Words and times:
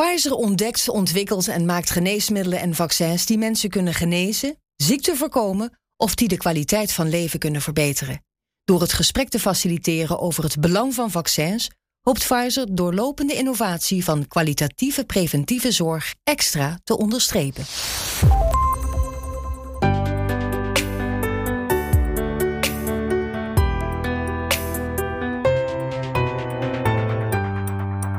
Pfizer 0.00 0.32
ontdekt, 0.32 0.88
ontwikkelt 0.88 1.48
en 1.48 1.64
maakt 1.64 1.90
geneesmiddelen 1.90 2.60
en 2.60 2.74
vaccins 2.74 3.26
die 3.26 3.38
mensen 3.38 3.70
kunnen 3.70 3.94
genezen, 3.94 4.56
ziekte 4.76 5.16
voorkomen 5.16 5.78
of 5.96 6.14
die 6.14 6.28
de 6.28 6.36
kwaliteit 6.36 6.92
van 6.92 7.08
leven 7.08 7.38
kunnen 7.38 7.60
verbeteren. 7.60 8.24
Door 8.64 8.80
het 8.80 8.92
gesprek 8.92 9.28
te 9.28 9.38
faciliteren 9.38 10.20
over 10.20 10.42
het 10.44 10.60
belang 10.60 10.94
van 10.94 11.10
vaccins 11.10 11.70
hoopt 12.00 12.26
Pfizer 12.26 12.74
doorlopende 12.74 13.34
innovatie 13.34 14.04
van 14.04 14.26
kwalitatieve 14.28 15.04
preventieve 15.04 15.72
zorg 15.72 16.14
extra 16.24 16.78
te 16.84 16.98
onderstrepen. 16.98 17.64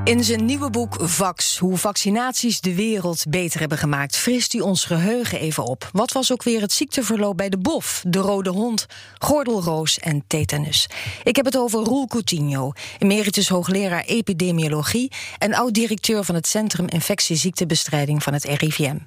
In 0.10 0.24
zijn 0.24 0.46
nieuwe 0.46 0.70
boek 0.70 0.96
Vax, 1.00 1.58
hoe 1.58 1.78
vaccinaties 1.78 2.62
de 2.62 2.76
wereld 2.76 3.26
beter 3.30 3.60
hebben 3.60 3.78
gemaakt, 3.78 4.18
frist 4.18 4.52
hij 4.52 4.62
ons 4.62 4.86
geheugen 4.86 5.40
even 5.40 5.64
op. 5.64 5.90
Wat 5.92 6.12
was 6.12 6.32
ook 6.32 6.44
weer 6.44 6.62
het 6.62 6.72
ziekteverloop 6.72 7.38
bij 7.38 7.50
de 7.50 7.58
bof, 7.58 8.04
de 8.08 8.20
rode 8.20 8.50
hond, 8.50 8.86
gordelroos 9.18 10.00
en 10.00 10.24
tetanus? 10.28 10.90
Ik 11.24 11.36
heb 11.36 11.46
het 11.46 11.58
over 11.58 11.80
Roel 11.80 12.08
Coutinho, 12.08 12.72
emeritus 13.00 13.50
hoogleraar 13.50 14.04
epidemiologie 14.04 15.12
en 15.38 15.54
oud-directeur 15.54 16.24
van 16.24 16.36
het 16.36 16.48
Centrum 16.48 16.88
Infectieziektebestrijding 16.88 18.24
van 18.24 18.34
het 18.34 18.44
RIVM. 18.44 18.98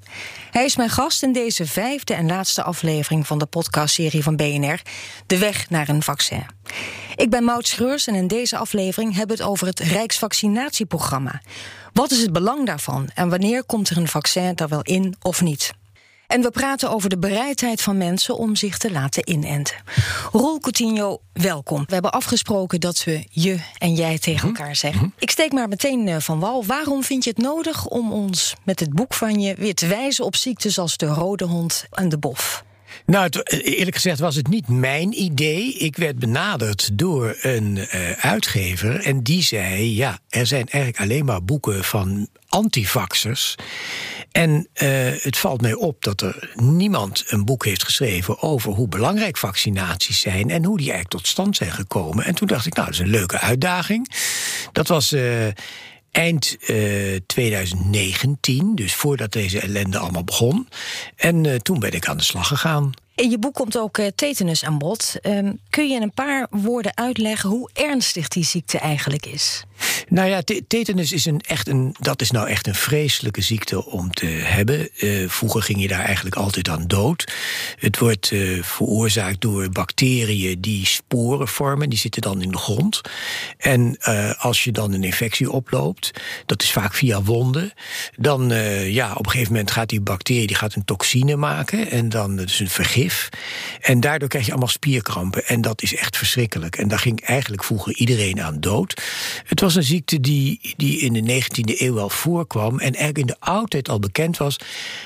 Hij 0.51 0.65
is 0.65 0.77
mijn 0.77 0.91
gast 0.91 1.23
in 1.23 1.33
deze 1.33 1.67
vijfde 1.67 2.15
en 2.15 2.27
laatste 2.27 2.63
aflevering 2.63 3.27
van 3.27 3.39
de 3.39 3.47
podcastserie 3.47 4.23
van 4.23 4.37
BNR, 4.37 4.83
De 5.27 5.39
Weg 5.39 5.71
naar 5.71 5.89
een 5.89 6.03
Vaccin. 6.03 6.47
Ik 7.17 7.31
ben 7.31 7.45
Maud 7.45 7.67
Schreurs 7.67 8.07
en 8.07 8.15
in 8.15 8.27
deze 8.27 8.57
aflevering 8.57 9.15
hebben 9.15 9.37
we 9.37 9.43
het 9.43 9.53
over 9.53 9.67
het 9.67 9.79
Rijksvaccinatieprogramma. 9.79 11.43
Wat 11.93 12.11
is 12.11 12.21
het 12.21 12.33
belang 12.33 12.67
daarvan 12.67 13.11
en 13.15 13.29
wanneer 13.29 13.65
komt 13.65 13.89
er 13.89 13.97
een 13.97 14.09
vaccin 14.09 14.57
er 14.57 14.69
wel 14.69 14.83
in 14.83 15.15
of 15.23 15.41
niet? 15.41 15.73
En 16.33 16.43
we 16.43 16.51
praten 16.51 16.91
over 16.91 17.09
de 17.09 17.19
bereidheid 17.19 17.83
van 17.83 17.97
mensen 17.97 18.37
om 18.37 18.57
zich 18.57 18.79
te 18.79 18.93
laten 18.93 19.31
inenten. 19.31 19.77
Roel 20.31 20.61
Coutinho, 20.61 21.21
welkom. 21.33 21.85
We 21.87 21.93
hebben 21.93 22.13
afgesproken 22.13 22.81
dat 22.81 23.05
we 23.05 23.27
je 23.31 23.59
en 23.79 23.95
jij 23.95 24.19
tegen 24.19 24.49
mhm. 24.49 24.57
elkaar 24.57 24.77
zeggen. 24.77 25.01
Mhm. 25.01 25.11
Ik 25.19 25.31
steek 25.31 25.53
maar 25.53 25.69
meteen 25.69 26.09
eh, 26.09 26.17
van 26.19 26.41
wal. 26.41 26.65
Waarom 26.65 27.03
vind 27.03 27.25
je 27.25 27.31
het 27.31 27.39
nodig 27.39 27.87
om 27.87 28.13
ons 28.13 28.55
met 28.63 28.81
het 28.81 28.93
boek 28.93 29.15
van 29.15 29.41
je 29.41 29.55
weer 29.55 29.75
te 29.75 29.87
wijzen 29.87 30.25
op 30.25 30.37
ziektes 30.37 30.79
als 30.79 30.97
de 30.97 31.07
rode 31.07 31.45
hond 31.45 31.85
en 31.91 32.09
de 32.09 32.19
bof? 32.19 32.65
Nou, 33.07 33.31
eerlijk 33.49 33.95
gezegd 33.95 34.19
was 34.19 34.37
het 34.37 34.49
niet 34.49 34.69
mijn 34.69 35.23
idee. 35.23 35.73
Ik 35.73 35.97
werd 35.97 36.19
benaderd 36.19 36.99
door 36.99 37.37
een 37.41 37.77
uh, 37.77 38.11
uitgever 38.11 39.01
en 39.01 39.23
die 39.23 39.43
zei: 39.43 39.95
ja, 39.95 40.19
er 40.29 40.47
zijn 40.47 40.69
eigenlijk 40.69 41.03
alleen 41.03 41.25
maar 41.25 41.45
boeken 41.45 41.85
van 41.85 42.29
antivaxers. 42.49 43.55
En 44.33 44.51
uh, 44.51 44.89
het 45.21 45.39
valt 45.39 45.61
mij 45.61 45.75
op 45.75 46.03
dat 46.03 46.21
er 46.21 46.53
niemand 46.55 47.25
een 47.27 47.45
boek 47.45 47.65
heeft 47.65 47.85
geschreven 47.85 48.43
over 48.43 48.73
hoe 48.73 48.89
belangrijk 48.89 49.37
vaccinaties 49.37 50.21
zijn 50.21 50.51
en 50.51 50.65
hoe 50.65 50.77
die 50.77 50.91
eigenlijk 50.91 51.23
tot 51.23 51.27
stand 51.27 51.57
zijn 51.57 51.73
gekomen. 51.73 52.25
En 52.25 52.35
toen 52.35 52.49
dacht 52.49 52.67
ik, 52.67 52.75
nou, 52.75 52.87
dat 52.87 52.95
is 52.95 53.01
een 53.01 53.11
leuke 53.11 53.39
uitdaging. 53.39 54.11
Dat 54.73 54.89
was. 54.89 55.15
Eind 56.13 56.57
uh, 56.67 57.17
2019, 57.27 58.75
dus 58.75 58.95
voordat 58.95 59.33
deze 59.33 59.61
ellende 59.61 59.99
allemaal 59.99 60.25
begon. 60.25 60.69
En 61.17 61.45
uh, 61.45 61.55
toen 61.55 61.79
ben 61.79 61.93
ik 61.93 62.09
aan 62.09 62.17
de 62.17 62.23
slag 62.23 62.49
gegaan. 62.49 62.93
In 63.23 63.31
je 63.31 63.39
boek 63.39 63.55
komt 63.55 63.79
ook 63.79 63.99
uh, 63.99 64.07
tetanus 64.15 64.65
aan 64.65 64.79
bod. 64.79 65.15
Um, 65.23 65.59
kun 65.71 65.89
je 65.89 65.95
in 65.95 66.03
een 66.03 66.13
paar 66.15 66.47
woorden 66.51 66.97
uitleggen 66.97 67.49
hoe 67.49 67.71
ernstig 67.73 68.29
die 68.29 68.45
ziekte 68.45 68.79
eigenlijk 68.79 69.27
is? 69.27 69.65
Nou 70.09 70.29
ja, 70.29 70.43
tetanus 70.67 71.13
is 71.13 71.25
een, 71.25 71.41
echt 71.41 71.69
een, 71.69 71.95
dat 72.01 72.21
is 72.21 72.31
nou 72.31 72.49
echt 72.49 72.67
een 72.67 72.75
vreselijke 72.75 73.41
ziekte 73.41 73.87
om 73.87 74.13
te 74.13 74.27
hebben. 74.27 74.89
Uh, 75.01 75.29
vroeger 75.29 75.63
ging 75.63 75.81
je 75.81 75.89
daar 75.89 76.05
eigenlijk 76.05 76.37
altijd 76.37 76.69
aan 76.69 76.87
dood. 76.87 77.33
Het 77.79 77.99
wordt 77.99 78.31
uh, 78.31 78.63
veroorzaakt 78.63 79.41
door 79.41 79.69
bacteriën 79.69 80.61
die 80.61 80.87
sporen 80.87 81.49
vormen. 81.49 81.89
Die 81.89 81.99
zitten 81.99 82.23
dan 82.23 82.43
in 82.43 82.51
de 82.51 82.59
grond. 82.59 83.01
En 83.59 83.99
als 84.39 84.65
je 84.65 84.73
dan 84.73 84.93
een 84.93 85.05
infectie 85.05 85.51
oploopt, 85.51 86.11
dat 86.47 86.63
is 86.63 86.71
vaak 86.71 86.95
via 86.95 87.23
wonden. 87.23 87.73
Dan, 88.17 88.49
ja, 88.85 89.13
op 89.15 89.25
een 89.25 89.31
gegeven 89.31 89.53
moment 89.53 89.71
gaat 89.71 89.89
die 89.89 90.01
bacterie 90.01 90.47
die 90.47 90.57
gaat 90.57 90.75
een 90.75 90.85
toxine 90.85 91.37
maken. 91.37 91.91
En 91.91 92.09
dan, 92.09 92.41
is 92.41 92.61
een 92.61 92.69
vergif. 92.69 93.12
En 93.81 94.01
daardoor 94.01 94.29
krijg 94.29 94.45
je 94.45 94.51
allemaal 94.51 94.69
spierkrampen. 94.69 95.47
En 95.47 95.61
dat 95.61 95.83
is 95.83 95.95
echt 95.95 96.17
verschrikkelijk. 96.17 96.77
En 96.77 96.89
daar 96.89 96.99
ging 96.99 97.21
eigenlijk 97.21 97.65
vroeger 97.65 97.95
iedereen 97.95 98.43
aan 98.43 98.61
dood. 98.61 99.03
Het 99.45 99.61
was 99.61 99.75
een 99.75 99.83
ziekte 99.83 100.21
die, 100.21 100.75
die 100.77 100.99
in 101.01 101.13
de 101.13 101.43
19e 101.43 101.81
eeuw 101.81 101.99
al 101.99 102.09
voorkwam 102.09 102.79
en 102.79 102.95
eigenlijk 102.95 103.19
in 103.19 103.27
de 103.27 103.37
oudheid 103.39 103.89
al 103.89 103.99
bekend 103.99 104.37
was. 104.37 104.57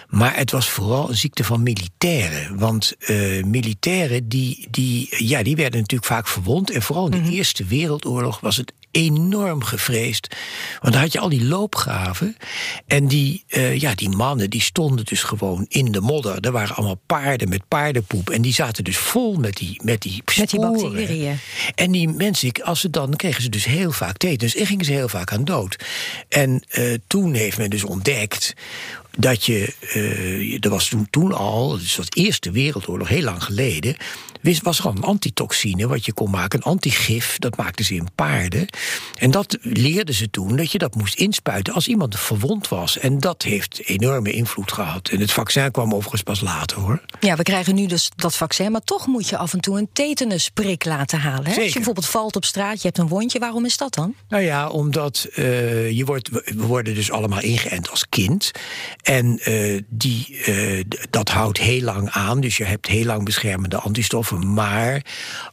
Maar 0.09 0.37
het 0.37 0.51
was 0.51 0.69
vooral 0.69 1.09
een 1.09 1.17
ziekte 1.17 1.45
van 1.45 1.63
militairen. 1.63 2.59
Want 2.59 2.95
uh, 2.99 3.45
militairen 3.45 4.29
die, 4.29 4.67
die, 4.71 5.09
ja, 5.27 5.43
die 5.43 5.57
werden 5.57 5.81
natuurlijk 5.81 6.11
vaak 6.11 6.29
verwond. 6.29 6.71
En 6.71 6.83
vooral 6.83 7.05
in 7.05 7.11
de 7.11 7.17
mhm. 7.17 7.31
Eerste 7.31 7.65
Wereldoorlog 7.65 8.41
was 8.41 8.57
het 8.57 8.73
enorm 8.97 9.65
gevreesd. 9.65 10.37
Want 10.81 10.93
dan 10.93 11.03
had 11.03 11.13
je 11.13 11.19
al 11.19 11.29
die 11.29 11.45
loopgraven. 11.45 12.37
En 12.87 13.09
die, 13.09 13.45
uh, 13.49 13.79
ja, 13.79 13.95
die 13.95 14.09
mannen 14.09 14.51
die 14.51 14.61
stonden 14.61 15.05
dus 15.05 15.23
gewoon 15.23 15.67
in 15.69 15.93
de 15.93 16.01
modder. 16.01 16.41
Er 16.41 16.53
waren 16.53 16.77
allemaal 16.77 17.01
paarden 17.07 17.49
met 17.49 17.69
paardenpoep. 17.87 18.31
En 18.31 18.43
die 18.43 18.53
zaten 18.53 18.85
dus 18.85 18.97
vol 18.97 19.35
met 19.35 19.57
die, 19.57 19.81
met 19.85 20.03
die 20.03 20.23
Met 20.37 20.51
die 20.51 20.61
bacteriën. 20.61 21.39
En 21.75 21.91
die 21.91 22.09
mensen, 22.09 22.53
als 22.53 22.81
ze 22.81 22.91
dan 22.91 23.17
kregen 23.17 23.43
ze 23.43 23.49
dus 23.49 23.65
heel 23.65 23.93
vaak 23.93 24.17
tetanus. 24.17 24.57
En 24.57 24.67
gingen 24.67 24.85
ze 24.85 24.93
heel 24.93 25.09
vaak 25.09 25.33
aan 25.33 25.45
dood. 25.45 25.77
En 26.29 26.63
uh, 26.73 26.95
toen 27.07 27.35
heeft 27.35 27.59
men 27.59 27.71
dus 27.71 27.85
ontdekt 27.85 28.55
dat 29.19 29.45
je, 29.45 29.75
uh, 29.95 30.65
er 30.65 30.71
was 30.71 30.89
toen, 30.89 31.07
toen 31.11 31.33
al, 31.33 31.79
dus 31.79 31.95
dat 31.95 32.15
Eerste 32.15 32.51
Wereldoorlog, 32.51 33.09
heel 33.09 33.23
lang 33.23 33.43
geleden, 33.43 33.97
was 34.63 34.79
gewoon 34.79 34.97
een 34.97 35.03
antitoxine 35.03 35.89
wat 35.89 36.05
je 36.05 36.13
kon 36.13 36.31
maken, 36.31 36.59
een 36.59 36.65
antigif, 36.65 37.39
dat 37.39 37.57
maakten 37.57 37.85
ze 37.85 37.95
in 37.95 38.09
paarden. 38.15 38.67
En 39.19 39.31
dat 39.31 39.59
leerden 39.61 40.15
ze 40.15 40.31
toen, 40.31 40.57
dat 40.57 40.73
je 40.73 40.79
dat 40.79 40.95
moest 40.95 41.15
inspuiten 41.15 41.75
als 41.75 41.89
iemand 41.89 42.19
verwond 42.19 42.69
was. 42.69 42.99
En 42.99 43.19
dat 43.19 43.43
heeft 43.43 43.81
enorme 43.85 44.33
invloed 44.33 44.73
gehad. 44.73 45.09
En 45.09 45.21
het 45.21 45.33
vaccin 45.33 45.71
kwam 45.71 45.95
overigens 45.95 46.23
pas 46.23 46.41
later 46.41 46.79
hoor. 46.81 47.01
Ja, 47.21 47.37
we 47.37 47.43
krijgen 47.43 47.75
nu 47.75 47.87
dus 47.87 48.11
dat 48.17 48.37
vaccin, 48.37 48.73
maar 48.73 48.81
toch 48.81 49.07
moet 49.07 49.29
je 49.29 49.37
af 49.37 49.53
en 49.53 49.61
toe 49.61 49.79
een 49.79 49.89
tetanusprik 49.93 50.85
laten 50.85 51.19
halen. 51.19 51.51
Hè? 51.51 51.57
Als 51.57 51.67
je 51.67 51.73
bijvoorbeeld 51.73 52.07
valt 52.07 52.37
op 52.37 52.45
straat, 52.45 52.77
je 52.77 52.87
hebt 52.87 52.99
een 52.99 53.09
wondje, 53.09 53.39
waarom 53.39 53.65
is 53.65 53.77
dat 53.77 53.95
dan? 53.95 54.15
Nou 54.29 54.43
ja, 54.43 54.69
omdat 54.69 55.29
uh, 55.35 55.91
je 55.91 56.05
wordt, 56.05 56.29
we 56.29 56.67
worden 56.67 56.95
dus 56.95 57.11
allemaal 57.11 57.41
ingeënt 57.41 57.91
als 57.91 58.09
kind. 58.09 58.51
En 59.03 59.41
uh, 59.49 59.83
die, 59.89 60.43
uh, 60.47 60.85
dat 61.11 61.29
houdt 61.29 61.59
heel 61.59 61.83
lang 61.83 62.11
aan, 62.11 62.41
dus 62.41 62.57
je 62.57 62.65
hebt 62.65 62.87
heel 62.87 63.05
lang 63.05 63.25
beschermende 63.25 63.77
antistoffen 63.77 64.26
maar 64.33 65.05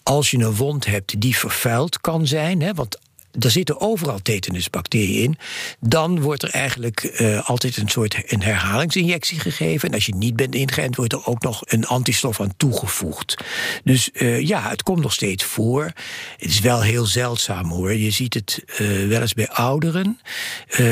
als 0.03 0.31
je 0.31 0.37
een 0.37 0.55
wond 0.55 0.85
hebt 0.85 1.21
die 1.21 1.37
vervuild 1.37 2.01
kan 2.01 2.27
zijn, 2.27 2.61
hè, 2.61 2.73
want 2.73 2.99
er 3.39 3.51
zitten 3.51 3.81
overal 3.81 4.19
tetanusbacteriën 4.21 5.23
in. 5.23 5.37
Dan 5.79 6.21
wordt 6.21 6.43
er 6.43 6.49
eigenlijk 6.49 7.15
uh, 7.19 7.49
altijd 7.49 7.77
een 7.77 7.89
soort 7.89 8.23
een 8.25 8.41
herhalingsinjectie 8.41 9.39
gegeven. 9.39 9.89
En 9.89 9.95
als 9.95 10.05
je 10.05 10.15
niet 10.15 10.35
bent 10.35 10.55
ingeënt, 10.55 10.95
wordt 10.95 11.13
er 11.13 11.25
ook 11.25 11.41
nog 11.41 11.61
een 11.65 11.85
antistof 11.85 12.41
aan 12.41 12.53
toegevoegd. 12.57 13.43
Dus 13.83 14.09
uh, 14.13 14.41
ja, 14.41 14.69
het 14.69 14.83
komt 14.83 15.01
nog 15.01 15.13
steeds 15.13 15.43
voor. 15.43 15.83
Het 16.37 16.49
is 16.49 16.59
wel 16.59 16.81
heel 16.81 17.05
zeldzaam 17.05 17.69
hoor. 17.69 17.93
Je 17.93 18.11
ziet 18.11 18.33
het 18.33 18.63
uh, 18.79 19.07
wel 19.07 19.21
eens 19.21 19.33
bij 19.33 19.49
ouderen 19.49 20.19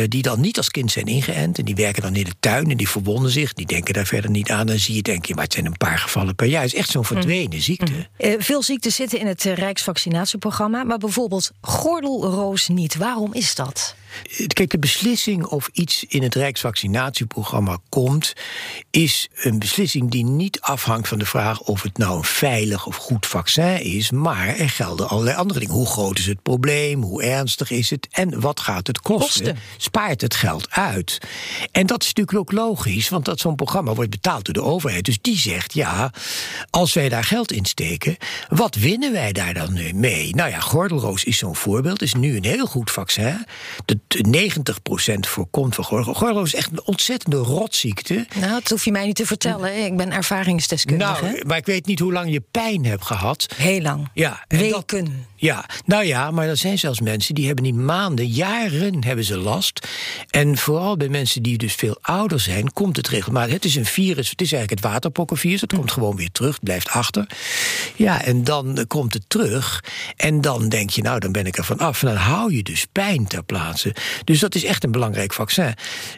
die 0.08 0.22
dan 0.22 0.42
niet 0.42 0.58
als 0.58 0.70
kind 0.70 0.92
zijn 0.92 1.06
ingeënt. 1.06 1.58
En 1.58 1.66
die 1.66 1.76
werken 1.76 2.02
dan 2.02 2.16
in 2.16 2.24
de 2.24 2.34
tuin 2.40 2.72
en 2.72 2.78
die 2.78 2.90
verwonden 2.90 3.32
zich. 3.32 3.54
Die 3.54 3.66
denken 3.66 3.94
daar 3.94 4.06
verder 4.06 4.30
niet 4.30 4.50
aan. 4.50 4.68
Dan 4.68 4.80
zie 4.80 4.96
je, 4.96 5.02
denk 5.02 5.26
je, 5.26 5.34
maar 5.36 5.44
het 5.44 5.54
zijn 5.54 5.66
een 5.66 5.78
paar 5.78 6.00
gevallen 6.00 6.36
per 6.36 6.48
jaar. 6.48 6.62
Het 6.62 6.74
is 6.74 6.80
echt 6.80 6.90
zo'n 6.90 7.06
verdwenen 7.06 7.56
mm. 7.56 7.62
ziekte. 7.62 7.92
Mm. 8.18 8.42
veel 8.42 8.64
ziekten 8.64 8.92
zitten 8.92 9.20
in 9.20 9.28
het 9.28 9.44
Rijksvaccinatieprogramma. 9.44 10.84
Maar 10.84 10.98
bijvoorbeeld 10.98 11.52
gordel 11.62 12.31
roos 12.32 12.68
niet. 12.68 12.96
Waarom 12.96 13.34
is 13.34 13.56
dat? 13.56 13.96
Kijk, 14.48 14.70
de 14.70 14.80
beslissing 14.80 15.46
of 15.46 15.70
iets 15.74 16.06
in 16.08 16.24
het 16.24 16.36
Rijksvaccinatieprogramma 16.36 17.78
komt, 17.90 18.34
is 18.90 19.30
een 19.36 19.60
beslissing 19.60 20.12
die 20.12 20.26
niet 20.26 20.62
afhangt 20.62 21.08
van 21.08 21.20
de 21.20 21.26
vraag 21.26 21.60
of 21.60 21.82
het 21.82 21.98
nou 21.98 22.18
een 22.18 22.24
veilig 22.24 22.86
of 22.86 22.96
goed 22.96 23.26
vaccin 23.26 23.84
is, 23.84 24.12
maar 24.12 24.48
er 24.48 24.70
gelden 24.70 25.10
allerlei 25.10 25.38
andere 25.38 25.60
dingen. 25.60 25.74
Hoe 25.74 25.86
groot 25.86 26.18
is 26.18 26.26
het 26.26 26.42
probleem? 26.42 27.02
Hoe 27.02 27.24
ernstig 27.24 27.72
is 27.72 27.90
het? 27.90 28.08
En 28.12 28.40
wat 28.40 28.60
gaat 28.60 28.88
het 28.88 29.00
kosten? 29.02 29.58
Spaart 29.78 30.22
het 30.22 30.36
geld 30.36 30.70
uit? 30.70 31.18
En 31.72 31.86
dat 31.86 32.02
is 32.02 32.08
natuurlijk 32.14 32.38
ook 32.38 32.52
logisch, 32.52 33.10
want 33.10 33.26
dat 33.26 33.40
zo'n 33.40 33.56
programma 33.56 33.94
wordt 33.94 34.12
betaald 34.12 34.46
door 34.46 34.54
de 34.54 34.64
overheid. 34.64 35.06
Dus 35.06 35.18
die 35.22 35.38
zegt, 35.38 35.74
ja, 35.74 36.12
als 36.70 36.94
wij 36.94 37.10
daar 37.10 37.24
geld 37.24 37.52
in 37.52 37.66
steken, 37.66 38.18
wat 38.50 38.76
winnen 38.76 39.12
wij 39.12 39.32
daar 39.32 39.54
dan 39.54 40.00
mee? 40.00 40.36
Nou 40.36 40.50
ja, 40.50 40.60
gordelroos 40.60 41.24
is 41.24 41.38
zo'n 41.38 41.56
voorbeeld, 41.56 42.02
is 42.02 42.14
nu 42.22 42.36
een 42.36 42.46
heel 42.46 42.66
goed 42.66 42.92
vaccin. 42.92 43.46
De 43.86 44.00
90% 45.16 45.20
voorkomt 45.20 45.76
van 45.76 45.84
gorgel. 45.84 46.14
Gorgel 46.14 46.44
is 46.44 46.56
echt 46.56 46.72
een 46.72 46.84
ontzettende 46.86 47.38
rotziekte. 47.38 48.28
Nou, 48.40 48.52
dat 48.52 48.70
hoef 48.70 48.86
je 48.86 48.92
mij 48.92 49.06
niet 49.06 49.16
te 49.16 49.26
vertellen. 49.26 49.86
Ik 49.86 49.98
ben 49.98 50.12
ervaringsdeskundige. 50.12 51.24
Nou, 51.26 51.46
maar 51.46 51.58
ik 51.58 51.66
weet 51.66 51.86
niet 51.86 52.00
hoe 52.00 52.14
lang 52.14 52.32
je 52.32 52.44
pijn 52.52 52.86
hebt 52.86 53.06
gehad. 53.06 53.48
Heel 53.56 53.82
lang. 53.82 54.10
Ja, 54.14 54.46
Weken. 54.48 55.26
Ja, 55.42 55.66
nou 55.86 56.06
ja, 56.06 56.32
maar 56.32 56.48
er 56.48 56.58
zijn 56.58 56.80
zelfs 56.80 57.00
mensen 57.00 57.36
die 57.36 57.46
hebben 57.46 57.64
niet 57.64 57.76
maanden, 57.76 58.28
jaren 58.28 59.04
hebben 59.04 59.26
ze 59.26 59.38
last. 59.38 59.88
En 60.30 60.58
vooral 60.58 60.98
bij 60.98 61.10
mensen 61.10 61.44
die 61.44 61.58
dus 61.58 61.74
veel 61.74 61.98
ouder 62.02 62.40
zijn, 62.40 62.74
komt 62.74 62.98
het 62.98 63.08
regelmatig. 63.08 63.54
Het 63.54 63.66
is 63.66 63.76
een 63.76 63.86
virus, 63.86 64.30
het 64.30 64.42
is 64.42 64.52
eigenlijk 64.52 64.84
het 64.84 64.92
waterpokkenvirus. 64.92 65.62
Het 65.62 65.74
komt 65.74 65.92
gewoon 65.92 66.16
weer 66.16 66.32
terug, 66.32 66.54
het 66.54 66.64
blijft 66.64 66.90
achter. 66.90 67.30
Ja, 67.96 68.24
en 68.24 68.44
dan 68.44 68.86
komt 68.88 69.14
het 69.14 69.24
terug. 69.28 69.84
En 70.16 70.42
dan 70.42 70.70
denk 70.70 70.90
je, 70.90 71.02
nou, 71.02 71.20
dan 71.20 71.32
ben 71.32 71.46
ik 71.46 71.58
er 71.58 71.64
van 71.64 71.80
af. 71.80 72.02
En 72.02 72.08
dan 72.08 72.18
hou 72.18 72.56
je 72.56 72.64
dus 72.64 72.86
pijn 72.92 73.28
ter 73.28 73.44
plaatse. 73.44 73.96
Dus 74.24 74.40
dat 74.40 74.56
is 74.56 74.64
echt 74.64 74.84
een 74.84 74.92
belangrijk 74.92 75.34
vaccin. 75.34 75.74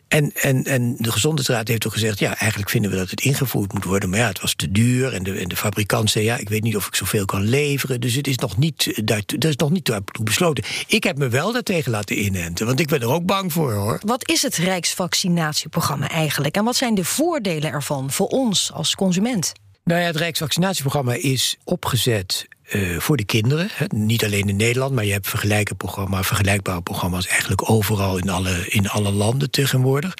En, 0.07 0.31
en, 0.33 0.63
en 0.63 0.95
de 0.97 1.11
Gezondheidsraad 1.11 1.67
heeft 1.67 1.85
ook 1.85 1.93
gezegd, 1.93 2.19
ja, 2.19 2.37
eigenlijk 2.37 2.71
vinden 2.71 2.91
we 2.91 2.97
dat 2.97 3.09
het 3.09 3.21
ingevoerd 3.21 3.73
moet 3.73 3.83
worden. 3.83 4.09
Maar 4.09 4.19
ja, 4.19 4.27
het 4.27 4.41
was 4.41 4.55
te 4.55 4.71
duur. 4.71 5.13
En 5.13 5.23
de, 5.23 5.33
en 5.33 5.47
de 5.47 5.55
fabrikant 5.55 6.09
zei, 6.09 6.25
ja, 6.25 6.37
ik 6.37 6.49
weet 6.49 6.63
niet 6.63 6.75
of 6.75 6.87
ik 6.87 6.95
zoveel 6.95 7.25
kan 7.25 7.41
leveren. 7.41 8.01
Dus 8.01 8.13
het 8.13 8.27
is 8.27 8.37
nog 8.37 8.57
niet 8.57 9.01
dat 9.25 9.43
is 9.43 9.55
nog 9.55 9.69
niet 9.69 9.85
toe 9.85 10.01
besloten. 10.23 10.63
Ik 10.87 11.03
heb 11.03 11.17
me 11.17 11.29
wel 11.29 11.51
daartegen 11.51 11.91
laten 11.91 12.23
inenten, 12.23 12.65
want 12.65 12.79
ik 12.79 12.87
ben 12.87 13.01
er 13.01 13.09
ook 13.09 13.25
bang 13.25 13.53
voor 13.53 13.73
hoor. 13.73 13.99
Wat 14.05 14.29
is 14.29 14.41
het 14.41 14.55
Rijksvaccinatieprogramma 14.55 16.09
eigenlijk? 16.09 16.55
En 16.55 16.63
wat 16.63 16.75
zijn 16.75 16.95
de 16.95 17.05
voordelen 17.05 17.71
ervan 17.71 18.11
voor 18.11 18.27
ons 18.27 18.71
als 18.73 18.95
consument? 18.95 19.53
Nou 19.83 19.99
ja, 20.01 20.05
het 20.05 20.15
Rijksvaccinatieprogramma 20.15 21.13
is 21.13 21.57
opgezet 21.63 22.47
uh, 22.75 22.99
voor 22.99 23.17
de 23.17 23.23
kinderen. 23.23 23.69
Niet 23.87 24.23
alleen 24.23 24.49
in 24.49 24.55
Nederland, 24.55 24.93
maar 24.93 25.05
je 25.05 25.11
hebt 25.11 25.29
vergelijkbare 25.29 25.77
programma's, 25.77 26.27
vergelijkbare 26.27 26.81
programma's 26.81 27.27
eigenlijk 27.27 27.69
overal 27.69 28.17
in 28.17 28.29
alle, 28.29 28.67
in 28.67 28.89
alle 28.89 29.11
landen 29.11 29.51
tegenwoordig. 29.51 30.13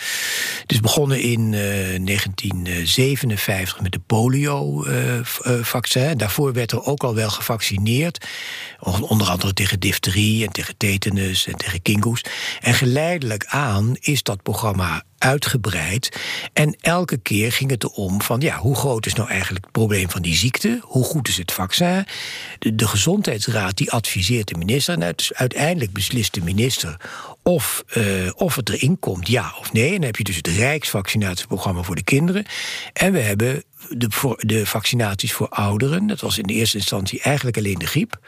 Is 0.67 0.79
begonnen 0.79 1.21
in 1.21 1.51
uh, 1.51 1.95
eh, 1.95 2.05
1957 2.05 3.81
met 3.81 3.91
de 3.91 3.99
polio-vaccin. 3.99 6.09
Uh, 6.09 6.17
Daarvoor 6.17 6.53
werd 6.53 6.71
er 6.71 6.85
ook 6.85 7.03
al 7.03 7.15
wel 7.15 7.29
gevaccineerd. 7.29 8.25
Onder 8.79 9.27
andere 9.27 9.53
tegen 9.53 9.79
difterie 9.79 10.45
en 10.45 10.51
tegen 10.51 10.77
tetanus 10.77 11.47
en 11.47 11.55
tegen 11.55 11.81
kingoes. 11.81 12.21
En 12.59 12.73
geleidelijk 12.73 13.45
aan 13.45 13.95
is 13.99 14.23
dat 14.23 14.43
programma 14.43 15.03
uitgebreid. 15.23 16.21
En 16.53 16.75
elke 16.81 17.17
keer 17.17 17.51
ging 17.51 17.69
het 17.69 17.83
erom 17.83 18.21
van 18.21 18.39
ja, 18.39 18.57
hoe 18.57 18.75
groot 18.75 19.05
is 19.05 19.13
nou 19.13 19.29
eigenlijk 19.29 19.63
het 19.63 19.73
probleem 19.73 20.09
van 20.09 20.21
die 20.21 20.35
ziekte? 20.35 20.79
Hoe 20.81 21.03
goed 21.03 21.27
is 21.27 21.37
het 21.37 21.51
vaccin? 21.51 22.05
De, 22.59 22.75
de 22.75 22.87
gezondheidsraad 22.87 23.77
die 23.77 23.91
adviseert 23.91 24.47
de 24.47 24.57
minister. 24.57 25.01
En 25.01 25.15
uiteindelijk 25.33 25.93
beslist 25.93 26.33
de 26.33 26.41
minister 26.41 26.97
of, 27.43 27.83
uh, 27.97 28.29
of 28.35 28.55
het 28.55 28.69
erin 28.69 28.99
komt, 28.99 29.27
ja 29.27 29.53
of 29.59 29.73
nee. 29.73 29.87
En 29.87 29.95
dan 29.95 30.03
heb 30.03 30.15
je 30.15 30.23
dus 30.23 30.35
het 30.35 30.47
Rijksvaccinatieprogramma 30.47 31.81
voor 31.81 31.95
de 31.95 32.03
kinderen. 32.03 32.45
En 32.93 33.11
we 33.11 33.19
hebben 33.19 33.63
de, 33.89 34.35
de 34.37 34.65
vaccinaties 34.65 35.33
voor 35.33 35.49
ouderen. 35.49 36.07
Dat 36.07 36.21
was 36.21 36.37
in 36.37 36.43
de 36.43 36.53
eerste 36.53 36.77
instantie 36.77 37.21
eigenlijk 37.21 37.57
alleen 37.57 37.77
de 37.77 37.87
griep. 37.87 38.19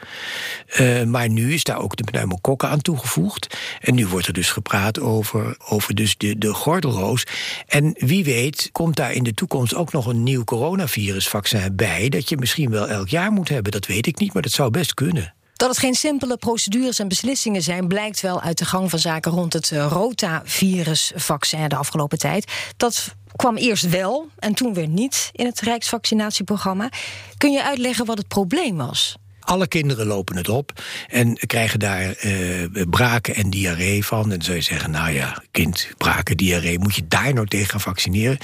Uh, 0.80 1.02
maar 1.02 1.28
nu 1.28 1.54
is 1.54 1.64
daar 1.64 1.78
ook 1.78 1.96
de 1.96 2.04
pneumokokken 2.04 2.68
aan 2.68 2.80
toegevoegd. 2.80 3.56
En 3.80 3.94
nu 3.94 4.06
wordt 4.06 4.26
er 4.26 4.32
dus 4.32 4.50
gepraat 4.50 5.00
over, 5.00 5.56
over 5.68 5.94
dus 5.94 6.16
de, 6.16 6.38
de 6.38 6.54
gordelroos. 6.54 7.24
En 7.66 7.94
wie 7.98 8.24
weet 8.24 8.68
komt 8.72 8.96
daar 8.96 9.12
in 9.12 9.22
de 9.22 9.34
toekomst 9.34 9.74
ook 9.74 9.92
nog 9.92 10.06
een 10.06 10.22
nieuw 10.22 10.44
coronavirusvaccin 10.44 11.76
bij... 11.76 12.08
dat 12.08 12.28
je 12.28 12.36
misschien 12.36 12.70
wel 12.70 12.88
elk 12.88 13.08
jaar 13.08 13.32
moet 13.32 13.48
hebben. 13.48 13.72
Dat 13.72 13.86
weet 13.86 14.06
ik 14.06 14.18
niet, 14.18 14.32
maar 14.32 14.42
dat 14.42 14.52
zou 14.52 14.70
best 14.70 14.94
kunnen. 14.94 15.35
Dat 15.56 15.68
het 15.68 15.78
geen 15.78 15.94
simpele 15.94 16.36
procedures 16.36 16.98
en 16.98 17.08
beslissingen 17.08 17.62
zijn, 17.62 17.88
blijkt 17.88 18.20
wel 18.20 18.40
uit 18.40 18.58
de 18.58 18.64
gang 18.64 18.90
van 18.90 18.98
zaken 18.98 19.32
rond 19.32 19.52
het 19.52 19.70
eh, 19.70 19.86
rotavirusvaccin 19.90 21.68
de 21.68 21.76
afgelopen 21.76 22.18
tijd. 22.18 22.52
Dat 22.76 23.14
kwam 23.36 23.56
eerst 23.56 23.88
wel 23.88 24.28
en 24.38 24.54
toen 24.54 24.74
weer 24.74 24.88
niet 24.88 25.30
in 25.32 25.46
het 25.46 25.60
Rijksvaccinatieprogramma. 25.60 26.88
Kun 27.36 27.52
je 27.52 27.64
uitleggen 27.64 28.06
wat 28.06 28.18
het 28.18 28.28
probleem 28.28 28.76
was? 28.76 29.16
Alle 29.40 29.66
kinderen 29.66 30.06
lopen 30.06 30.36
het 30.36 30.48
op 30.48 30.72
en 31.08 31.36
krijgen 31.46 31.78
daar 31.78 32.24
uh, 32.24 32.66
braken 32.90 33.34
en 33.34 33.50
diarree 33.50 34.04
van. 34.04 34.22
En 34.22 34.28
dan 34.28 34.42
zou 34.42 34.56
je 34.56 34.62
zeggen, 34.62 34.90
nou 34.90 35.10
ja, 35.10 35.42
kind, 35.50 35.88
braken, 35.96 36.36
diarree, 36.36 36.78
moet 36.78 36.94
je 36.94 37.06
daar 37.08 37.34
nou 37.34 37.46
tegen 37.46 37.68
gaan 37.68 37.80
vaccineren? 37.80 38.38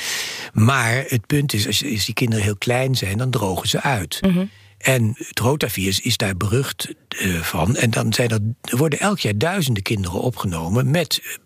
Maar 0.53 1.05
het 1.09 1.27
punt 1.27 1.53
is, 1.53 1.67
als, 1.67 1.79
die 1.79 2.15
kinderen 2.15 2.45
heel 2.45 2.57
klein 2.57 2.95
zijn, 2.95 3.19
dan 3.19 3.31
drogen 3.31 3.69
ze 3.69 3.81
uit. 3.81 4.19
Mm 4.21 4.51
en 4.83 5.15
het 5.17 5.39
rotavirus 5.39 6.01
is 6.01 6.17
daar 6.17 6.37
berucht 6.37 6.95
uh, 7.23 7.41
van. 7.41 7.77
En 7.77 7.91
dan 7.91 8.13
zijn 8.13 8.31
er, 8.31 8.41
worden 8.77 8.99
elk 8.99 9.19
jaar 9.19 9.39
duizenden 9.39 9.83
kinderen 9.83 10.21
opgenomen 10.21 10.91
met 10.91 11.39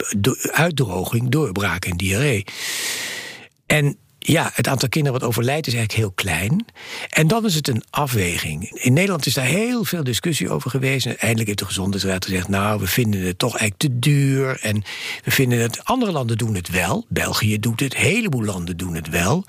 uitdroging, 0.51 1.29
doorbraak 1.29 1.85
en 1.85 1.97
diarree. 1.97 2.45
En 3.67 3.97
ja, 4.27 4.51
het 4.55 4.69
aantal 4.69 4.89
kinderen 4.89 5.21
wat 5.21 5.29
overlijdt 5.29 5.67
is 5.67 5.75
eigenlijk 5.75 6.05
heel 6.05 6.15
klein. 6.15 6.65
En 7.09 7.27
dan 7.27 7.45
is 7.45 7.55
het 7.55 7.69
een 7.69 7.83
afweging. 7.91 8.71
In 8.71 8.93
Nederland 8.93 9.27
is 9.27 9.35
daar 9.35 9.45
heel 9.45 9.85
veel 9.85 10.05
discussie 10.05 10.51
over 10.51 10.71
geweest. 10.71 11.07
En 11.07 11.19
eindelijk 11.19 11.47
heeft 11.47 11.59
de 11.59 11.65
Gezondheidsraad 11.65 12.25
gezegd... 12.25 12.49
nou, 12.49 12.81
we 12.81 12.87
vinden 12.87 13.21
het 13.21 13.39
toch 13.39 13.59
eigenlijk 13.59 13.81
te 13.81 13.99
duur. 13.99 14.59
En 14.61 14.83
we 15.25 15.31
vinden 15.31 15.59
het... 15.59 15.85
Andere 15.85 16.13
landen 16.13 16.39
doen 16.39 16.55
het 16.55 16.69
wel. 16.69 17.05
België 17.09 17.59
doet 17.59 17.81
het. 17.81 17.95
Een 17.95 18.01
heleboel 18.01 18.45
landen 18.45 18.77
doen 18.77 18.95
het 18.95 19.09
wel. 19.09 19.45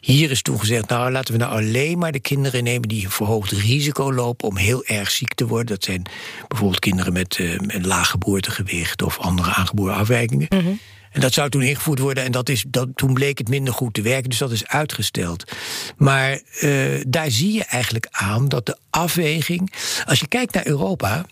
Hier 0.00 0.30
is 0.30 0.42
toen 0.42 0.60
gezegd, 0.60 0.88
nou, 0.88 1.10
laten 1.10 1.32
we 1.32 1.40
nou 1.40 1.52
alleen 1.52 1.98
maar 1.98 2.12
de 2.12 2.20
kinderen 2.20 2.64
nemen... 2.64 2.88
die 2.88 3.04
een 3.04 3.10
verhoogd 3.10 3.50
risico 3.50 4.12
lopen 4.12 4.48
om 4.48 4.56
heel 4.56 4.84
erg 4.84 5.10
ziek 5.10 5.34
te 5.34 5.46
worden. 5.46 5.66
Dat 5.66 5.84
zijn 5.84 6.02
bijvoorbeeld 6.48 6.80
kinderen 6.80 7.12
met, 7.12 7.38
uh, 7.38 7.58
met 7.58 7.86
laag 7.86 8.10
geboortegewicht... 8.10 9.02
of 9.02 9.18
andere 9.18 9.50
aangeboren 9.54 9.94
afwijkingen. 9.94 10.46
Mm 10.48 10.78
en 11.16 11.22
dat 11.22 11.32
zou 11.32 11.48
toen 11.48 11.62
ingevoerd 11.62 11.98
worden 11.98 12.24
en 12.24 12.32
dat 12.32 12.48
is, 12.48 12.64
dat, 12.68 12.88
toen 12.94 13.14
bleek 13.14 13.38
het 13.38 13.48
minder 13.48 13.74
goed 13.74 13.94
te 13.94 14.02
werken, 14.02 14.30
dus 14.30 14.38
dat 14.38 14.50
is 14.50 14.66
uitgesteld. 14.66 15.52
Maar 15.96 16.40
uh, 16.60 17.00
daar 17.08 17.30
zie 17.30 17.52
je 17.52 17.64
eigenlijk 17.64 18.06
aan 18.10 18.48
dat 18.48 18.66
de 18.66 18.76
afweging. 18.90 19.72
Als 20.06 20.20
je 20.20 20.28
kijkt 20.28 20.54
naar 20.54 20.66
Europa 20.66 21.26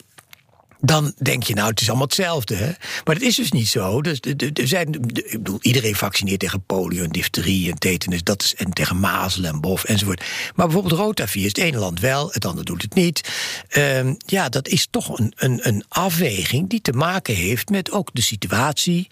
dan 0.84 1.12
denk 1.22 1.42
je, 1.42 1.54
nou, 1.54 1.68
het 1.70 1.80
is 1.80 1.88
allemaal 1.88 2.06
hetzelfde. 2.06 2.54
Hè? 2.54 2.70
Maar 3.04 3.14
dat 3.14 3.22
is 3.22 3.36
dus 3.36 3.52
niet 3.52 3.68
zo. 3.68 4.02
Dus, 4.02 4.20
er 4.54 4.68
zijn, 4.68 4.94
ik 5.12 5.30
bedoel, 5.30 5.58
iedereen 5.60 5.94
vaccineert 5.94 6.40
tegen 6.40 6.64
polio 6.66 7.04
en 7.04 7.10
difterie 7.10 7.70
en 7.70 7.78
tetanus. 7.78 8.22
Dat 8.22 8.42
is, 8.42 8.54
en 8.54 8.70
tegen 8.70 9.00
mazelen 9.00 9.50
en 9.50 9.60
bof 9.60 9.84
enzovoort. 9.84 10.24
Maar 10.54 10.66
bijvoorbeeld 10.66 11.00
rotavirus, 11.00 11.48
het 11.48 11.58
ene 11.58 11.78
land 11.78 12.00
wel, 12.00 12.28
het 12.32 12.44
andere 12.44 12.64
doet 12.64 12.82
het 12.82 12.94
niet. 12.94 13.28
Um, 13.76 14.16
ja, 14.26 14.48
dat 14.48 14.68
is 14.68 14.86
toch 14.90 15.18
een, 15.18 15.32
een, 15.36 15.68
een 15.68 15.84
afweging 15.88 16.68
die 16.68 16.80
te 16.80 16.92
maken 16.92 17.34
heeft 17.34 17.68
met 17.68 17.90
ook 17.90 18.10
de 18.12 18.22
situatie. 18.22 19.08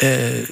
Uh, 0.00 0.48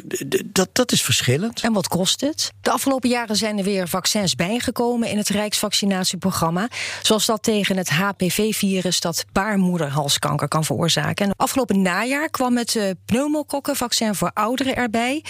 dat, 0.46 0.68
dat 0.72 0.92
is 0.92 1.02
verschillend. 1.02 1.60
En 1.60 1.72
wat 1.72 1.88
kost 1.88 2.20
het? 2.20 2.52
De 2.60 2.70
afgelopen 2.70 3.08
jaren 3.08 3.36
zijn 3.36 3.58
er 3.58 3.64
weer 3.64 3.88
vaccins 3.88 4.34
bijgekomen 4.34 5.08
in 5.08 5.16
het 5.16 5.28
Rijksvaccinatieprogramma. 5.28 6.68
Zoals 7.02 7.26
dat 7.26 7.42
tegen 7.42 7.76
het 7.76 7.88
HPV-virus 7.88 9.00
dat 9.00 9.24
baarmoederhalskanker 9.32 10.48
kan 10.50 10.64
veroorzaken. 10.64 11.26
En 11.26 11.32
afgelopen 11.37 11.82
najaar 11.82 12.31
kwam 12.31 12.56
het 12.56 12.75
uh, 12.75 12.91
pneumokokkenvaccin 13.05 14.14
voor 14.14 14.31
ouderen 14.35 14.76
erbij. 14.76 15.25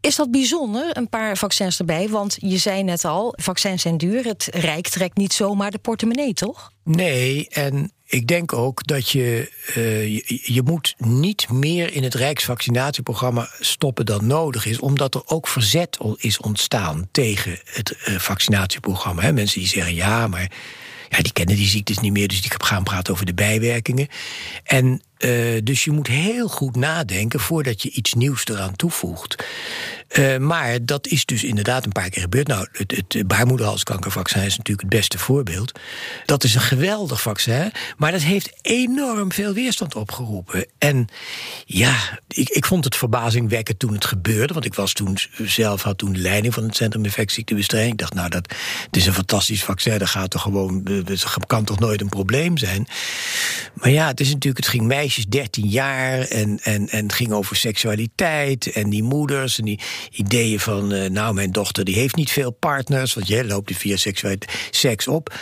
Is 0.00 0.16
dat 0.16 0.30
bijzonder, 0.30 0.96
een 0.96 1.08
paar 1.08 1.36
vaccins 1.36 1.78
erbij? 1.78 2.08
Want 2.08 2.36
je 2.40 2.56
zei 2.56 2.82
net 2.82 3.04
al, 3.04 3.34
vaccins 3.36 3.82
zijn 3.82 3.98
duur. 3.98 4.24
Het 4.24 4.48
Rijk 4.52 4.88
trekt 4.88 5.16
niet 5.16 5.32
zomaar 5.32 5.70
de 5.70 5.78
portemonnee, 5.78 6.32
toch? 6.32 6.72
Nee, 6.84 7.48
en 7.48 7.92
ik 8.04 8.26
denk 8.26 8.52
ook 8.52 8.86
dat 8.86 9.10
je, 9.10 9.52
uh, 9.76 10.18
je, 10.54 10.62
moet 10.64 10.94
niet 10.98 11.50
meer 11.50 11.92
in 11.92 12.02
het 12.02 12.14
Rijksvaccinatieprogramma 12.14 13.48
stoppen 13.60 14.06
dan 14.06 14.26
nodig 14.26 14.66
is, 14.66 14.78
omdat 14.78 15.14
er 15.14 15.22
ook 15.26 15.48
verzet 15.48 15.98
is 16.16 16.38
ontstaan 16.38 17.08
tegen 17.10 17.58
het 17.64 17.96
uh, 18.08 18.18
vaccinatieprogramma. 18.18 19.22
He, 19.22 19.32
mensen 19.32 19.60
die 19.60 19.68
zeggen 19.68 19.94
ja, 19.94 20.26
maar 20.26 20.50
ja, 21.08 21.18
die 21.22 21.32
kennen 21.32 21.56
die 21.56 21.66
ziektes 21.66 21.98
niet 21.98 22.12
meer, 22.12 22.28
dus 22.28 22.42
die 22.42 22.50
gaan 22.56 22.82
praten 22.82 23.12
over 23.12 23.26
de 23.26 23.34
bijwerkingen. 23.34 24.08
En 24.64 25.02
uh, 25.18 25.60
dus 25.64 25.84
je 25.84 25.90
moet 25.90 26.06
heel 26.06 26.48
goed 26.48 26.76
nadenken 26.76 27.40
voordat 27.40 27.82
je 27.82 27.90
iets 27.90 28.14
nieuws 28.14 28.46
eraan 28.46 28.76
toevoegt. 28.76 29.44
Uh, 30.18 30.36
maar 30.36 30.84
dat 30.84 31.06
is 31.06 31.24
dus 31.24 31.44
inderdaad 31.44 31.84
een 31.84 31.92
paar 31.92 32.10
keer 32.10 32.22
gebeurd. 32.22 32.46
Nou, 32.46 32.68
het, 32.72 33.02
het 33.12 33.26
baarmoederhalskankervaccin 33.26 34.42
is 34.42 34.56
natuurlijk 34.56 34.80
het 34.80 34.98
beste 34.98 35.18
voorbeeld. 35.18 35.78
Dat 36.24 36.44
is 36.44 36.54
een 36.54 36.60
geweldig 36.60 37.22
vaccin, 37.22 37.72
maar 37.96 38.12
dat 38.12 38.22
heeft 38.22 38.52
enorm 38.62 39.32
veel 39.32 39.52
weerstand 39.52 39.94
opgeroepen. 39.94 40.66
En 40.78 41.06
ja, 41.64 42.18
ik, 42.28 42.48
ik 42.48 42.64
vond 42.64 42.84
het 42.84 42.96
verbazingwekkend 42.96 43.78
toen 43.78 43.92
het 43.92 44.04
gebeurde, 44.04 44.52
want 44.52 44.64
ik 44.64 44.74
was 44.74 44.92
toen 44.92 45.18
zelf 45.44 45.82
had 45.82 45.98
toen 45.98 46.12
de 46.12 46.18
leiding 46.18 46.54
van 46.54 46.62
het 46.62 46.76
Centrum 46.76 47.04
Infectieziektebestrijding. 47.04 47.92
Ik 47.92 47.98
dacht, 47.98 48.14
nou, 48.14 48.28
dat 48.28 48.54
het 48.84 48.96
is 48.96 49.06
een 49.06 49.14
fantastisch 49.14 49.64
vaccin, 49.64 49.98
dat 49.98 50.08
gaat 50.08 50.30
toch 50.30 50.42
gewoon, 50.42 50.84
dat 51.04 51.46
kan 51.46 51.64
toch 51.64 51.78
nooit 51.78 52.00
een 52.00 52.08
probleem 52.08 52.56
zijn. 52.58 52.88
Maar 53.74 53.90
ja, 53.90 54.06
het 54.06 54.20
is 54.20 54.28
natuurlijk, 54.32 54.64
het 54.64 54.72
ging 54.74 54.86
mij 54.86 55.07
meisjes 55.08 55.26
13 55.26 55.68
jaar 55.68 56.20
en, 56.20 56.60
en, 56.62 56.88
en 56.88 57.02
het 57.02 57.12
ging 57.12 57.32
over 57.32 57.56
seksualiteit 57.56 58.72
en 58.72 58.90
die 58.90 59.02
moeders 59.02 59.58
en 59.58 59.64
die 59.64 59.80
ideeën 60.10 60.60
van, 60.60 60.92
uh, 60.92 61.10
nou, 61.10 61.34
mijn 61.34 61.52
dochter 61.52 61.84
die 61.84 61.94
heeft 61.94 62.16
niet 62.16 62.30
veel 62.30 62.50
partners, 62.50 63.14
want 63.14 63.28
jij 63.28 63.44
loopt 63.44 63.76
via 63.76 63.96
seksualiteit 63.96 64.68
seks 64.70 65.08
op. 65.08 65.34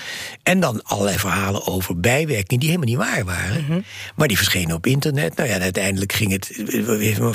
En 0.43 0.61
dan 0.61 0.83
allerlei 0.83 1.19
verhalen 1.19 1.67
over 1.67 2.01
bijwerkingen 2.01 2.61
die 2.61 2.69
helemaal 2.69 2.89
niet 2.89 3.13
waar 3.13 3.25
waren, 3.25 3.65
mhm. 3.65 3.81
maar 4.17 4.29
die 4.29 4.37
verschenen 4.37 4.77
op 4.77 4.87
internet. 4.87 5.37
Nou 5.37 5.49
ja, 5.49 5.59
uiteindelijk 5.59 6.13
ging 6.13 6.33
het, 6.33 6.51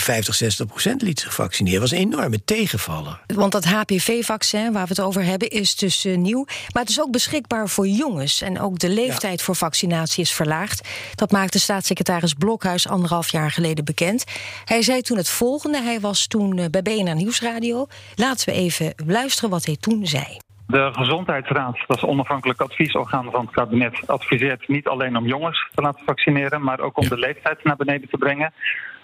50, 0.01 0.35
60 0.35 0.65
procent 0.65 1.01
liet 1.01 1.19
zich 1.19 1.33
vaccineren. 1.33 1.79
Dat 1.79 1.89
was 1.89 2.00
een 2.00 2.05
enorme 2.05 2.43
tegenvaller. 2.43 3.21
Want 3.27 3.51
dat 3.51 3.65
HPV-vaccin 3.65 4.71
waar 4.71 4.83
we 4.83 4.89
het 4.89 5.01
over 5.01 5.23
hebben 5.23 5.50
is 5.50 5.75
dus 5.75 6.05
uh, 6.05 6.17
nieuw, 6.17 6.45
maar 6.45 6.81
het 6.81 6.91
is 6.91 7.01
ook 7.01 7.11
beschikbaar 7.11 7.69
voor 7.69 7.88
jongens 7.88 8.41
en 8.41 8.59
ook 8.59 8.79
de 8.79 8.89
leeftijd 8.89 9.41
voor 9.41 9.55
vaccinatie 9.55 10.23
is 10.23 10.31
verlaagd. 10.31 10.88
Dat 11.15 11.31
maakte 11.31 11.59
staatssecretaris 11.59 12.20
Blokhuis 12.29 12.87
anderhalf 12.87 13.31
jaar 13.31 13.51
geleden 13.51 13.85
bekend. 13.85 14.25
Hij 14.65 14.81
zei 14.81 15.01
toen 15.01 15.17
het 15.17 15.29
volgende. 15.29 15.81
Hij 15.81 15.99
was 15.99 16.27
toen 16.27 16.57
eh, 16.57 16.65
bij 16.69 16.81
BNR 16.81 17.15
Nieuwsradio. 17.15 17.87
Laten 18.15 18.49
we 18.49 18.55
even 18.55 18.93
luisteren 19.05 19.49
wat 19.49 19.65
hij 19.65 19.77
toen 19.79 20.05
zei. 20.05 20.37
De 20.67 20.89
Gezondheidsraad, 20.93 21.77
dat 21.87 21.97
is 21.97 22.03
onafhankelijk 22.03 22.61
adviesorgaan 22.61 23.31
van 23.31 23.41
het 23.41 23.51
kabinet, 23.51 24.07
adviseert 24.07 24.67
niet 24.67 24.87
alleen 24.87 25.17
om 25.17 25.27
jongens 25.27 25.69
te 25.75 25.81
laten 25.81 26.05
vaccineren, 26.05 26.63
maar 26.63 26.79
ook 26.79 26.97
om 26.97 27.07
de 27.07 27.17
leeftijd 27.17 27.63
naar 27.63 27.75
beneden 27.75 28.09
te 28.09 28.17
brengen. 28.17 28.53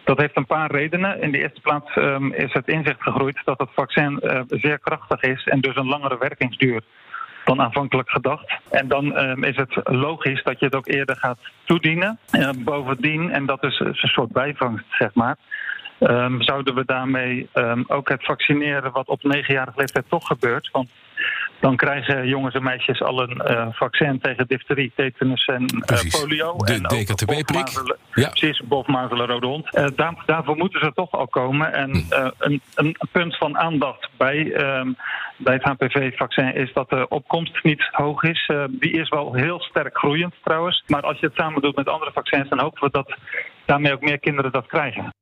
Dat 0.03 0.17
heeft 0.17 0.37
een 0.37 0.45
paar 0.45 0.71
redenen. 0.71 1.21
In 1.21 1.31
de 1.31 1.37
eerste 1.37 1.61
plaats 1.61 1.95
um, 1.95 2.33
is 2.33 2.53
het 2.53 2.67
inzicht 2.67 3.01
gegroeid 3.01 3.41
dat 3.45 3.59
het 3.59 3.69
vaccin 3.73 4.19
uh, 4.23 4.41
zeer 4.47 4.79
krachtig 4.79 5.21
is 5.21 5.43
en 5.43 5.61
dus 5.61 5.75
een 5.75 5.87
langere 5.87 6.17
werkingsduur 6.17 6.81
dan 7.47 7.61
aanvankelijk 7.61 8.09
gedacht. 8.09 8.59
En 8.69 8.87
dan 8.87 9.17
um, 9.17 9.43
is 9.43 9.55
het 9.55 9.79
logisch 9.83 10.43
dat 10.43 10.59
je 10.59 10.65
het 10.65 10.75
ook 10.75 10.87
eerder 10.87 11.15
gaat 11.15 11.39
toedienen. 11.65 12.19
Bovendien, 12.57 13.31
en 13.31 13.45
dat 13.45 13.63
is 13.63 13.79
een 13.79 13.93
soort 13.93 14.31
bijvangst, 14.31 14.85
zeg 14.89 15.13
maar. 15.13 15.37
Um, 15.99 16.41
zouden 16.41 16.75
we 16.75 16.85
daarmee 16.85 17.49
um, 17.53 17.83
ook 17.87 18.09
het 18.09 18.25
vaccineren 18.25 18.91
wat 18.91 19.07
op 19.07 19.23
negenjarige 19.23 19.79
leeftijd 19.79 20.05
toch 20.09 20.27
gebeurt. 20.27 20.69
Dan 21.59 21.75
krijgen 21.75 22.27
jongens 22.27 22.55
en 22.55 22.63
meisjes 22.63 23.01
al 23.01 23.21
een 23.21 23.41
uh, 23.47 23.67
vaccin 23.71 24.19
tegen 24.19 24.47
difterie, 24.47 24.91
tetanus 24.95 25.45
en 25.45 25.63
uh, 25.63 26.21
polio. 26.21 26.55
De 26.57 26.81
DKTB-prik. 26.81 27.97
Ja. 28.13 28.29
Precies, 28.29 28.61
bofmazelen, 28.65 29.27
rode 29.27 29.47
hond. 29.47 29.77
Uh, 29.77 29.85
daar, 29.95 30.23
daarvoor 30.25 30.57
moeten 30.57 30.79
ze 30.79 30.91
toch 30.93 31.11
al 31.11 31.27
komen. 31.27 31.73
En 31.73 31.89
hm. 31.91 32.29
een, 32.37 32.61
een, 32.75 32.95
punt 33.11 33.37
van 33.37 33.57
aandacht 33.57 34.09
bij, 34.17 34.37
um, 34.79 34.95
bij 35.37 35.53
het 35.53 35.63
HPV-vaccin 35.63 36.55
is 36.55 36.73
dat 36.73 36.89
de 36.89 37.07
opkomst 37.07 37.63
niet 37.63 37.89
hoog 37.91 38.23
is. 38.23 38.51
die 38.69 38.91
is 38.91 39.09
wel 39.09 39.33
heel 39.33 39.59
sterk 39.59 39.97
groeiend 39.97 40.33
trouwens. 40.43 40.83
Maar 40.87 41.01
als 41.01 41.19
je 41.19 41.25
het 41.25 41.35
samen 41.35 41.61
doet 41.61 41.75
met 41.75 41.89
andere 41.89 42.11
vaccins, 42.11 42.49
dan 42.49 42.59
hopen 42.59 42.83
we 42.83 42.89
dat 42.91 43.17
daarmee 43.65 43.93
ook 43.93 44.01
meer 44.01 44.19
kinderen 44.19 44.51
dat 44.51 44.67
krijgen. 44.67 45.13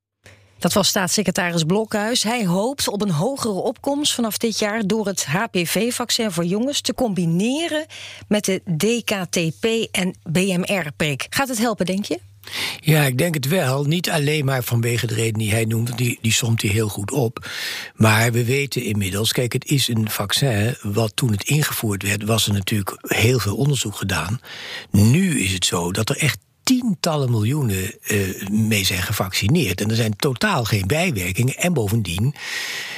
Dat 0.59 0.73
was 0.73 0.87
staatssecretaris 0.87 1.63
Blokhuis. 1.63 2.23
Hij 2.23 2.45
hoopt 2.45 2.87
op 2.87 3.01
een 3.01 3.11
hogere 3.11 3.53
opkomst 3.53 4.13
vanaf 4.13 4.37
dit 4.37 4.59
jaar 4.59 4.87
door 4.87 5.05
het 5.05 5.25
HPV-vaccin 5.25 6.31
voor 6.31 6.45
jongens 6.45 6.81
te 6.81 6.93
combineren 6.93 7.85
met 8.27 8.45
de 8.45 8.61
DKTP 8.77 9.65
en 9.91 10.15
BMR-prik. 10.23 11.27
Gaat 11.29 11.47
het 11.47 11.57
helpen, 11.57 11.85
denk 11.85 12.05
je? 12.05 12.19
Ja, 12.79 13.03
ik 13.03 13.17
denk 13.17 13.33
het 13.33 13.47
wel. 13.47 13.83
Niet 13.83 14.09
alleen 14.09 14.45
maar 14.45 14.63
vanwege 14.63 15.07
de 15.07 15.13
reden 15.13 15.39
die 15.39 15.51
hij 15.51 15.65
noemt, 15.65 15.97
die, 15.97 16.17
die 16.21 16.31
somt 16.31 16.61
hij 16.61 16.71
heel 16.71 16.89
goed 16.89 17.11
op. 17.11 17.49
Maar 17.95 18.31
we 18.31 18.45
weten 18.45 18.83
inmiddels, 18.83 19.31
kijk, 19.31 19.53
het 19.53 19.65
is 19.65 19.87
een 19.87 20.09
vaccin. 20.09 20.75
Wat 20.81 21.15
toen 21.15 21.31
het 21.31 21.43
ingevoerd 21.43 22.03
werd, 22.03 22.23
was 22.23 22.47
er 22.47 22.53
natuurlijk 22.53 22.97
heel 23.01 23.39
veel 23.39 23.55
onderzoek 23.55 23.95
gedaan. 23.95 24.41
Nu 24.91 25.39
is 25.39 25.53
het 25.53 25.65
zo 25.65 25.91
dat 25.91 26.09
er 26.09 26.17
echt 26.17 26.37
tientallen 26.65 27.31
miljoenen 27.31 27.93
uh, 28.07 28.47
mee 28.49 28.85
zijn 28.85 29.01
gevaccineerd. 29.01 29.81
En 29.81 29.89
er 29.89 29.95
zijn 29.95 30.15
totaal 30.15 30.63
geen 30.63 30.87
bijwerkingen. 30.87 31.55
En 31.55 31.73
bovendien, 31.73 32.35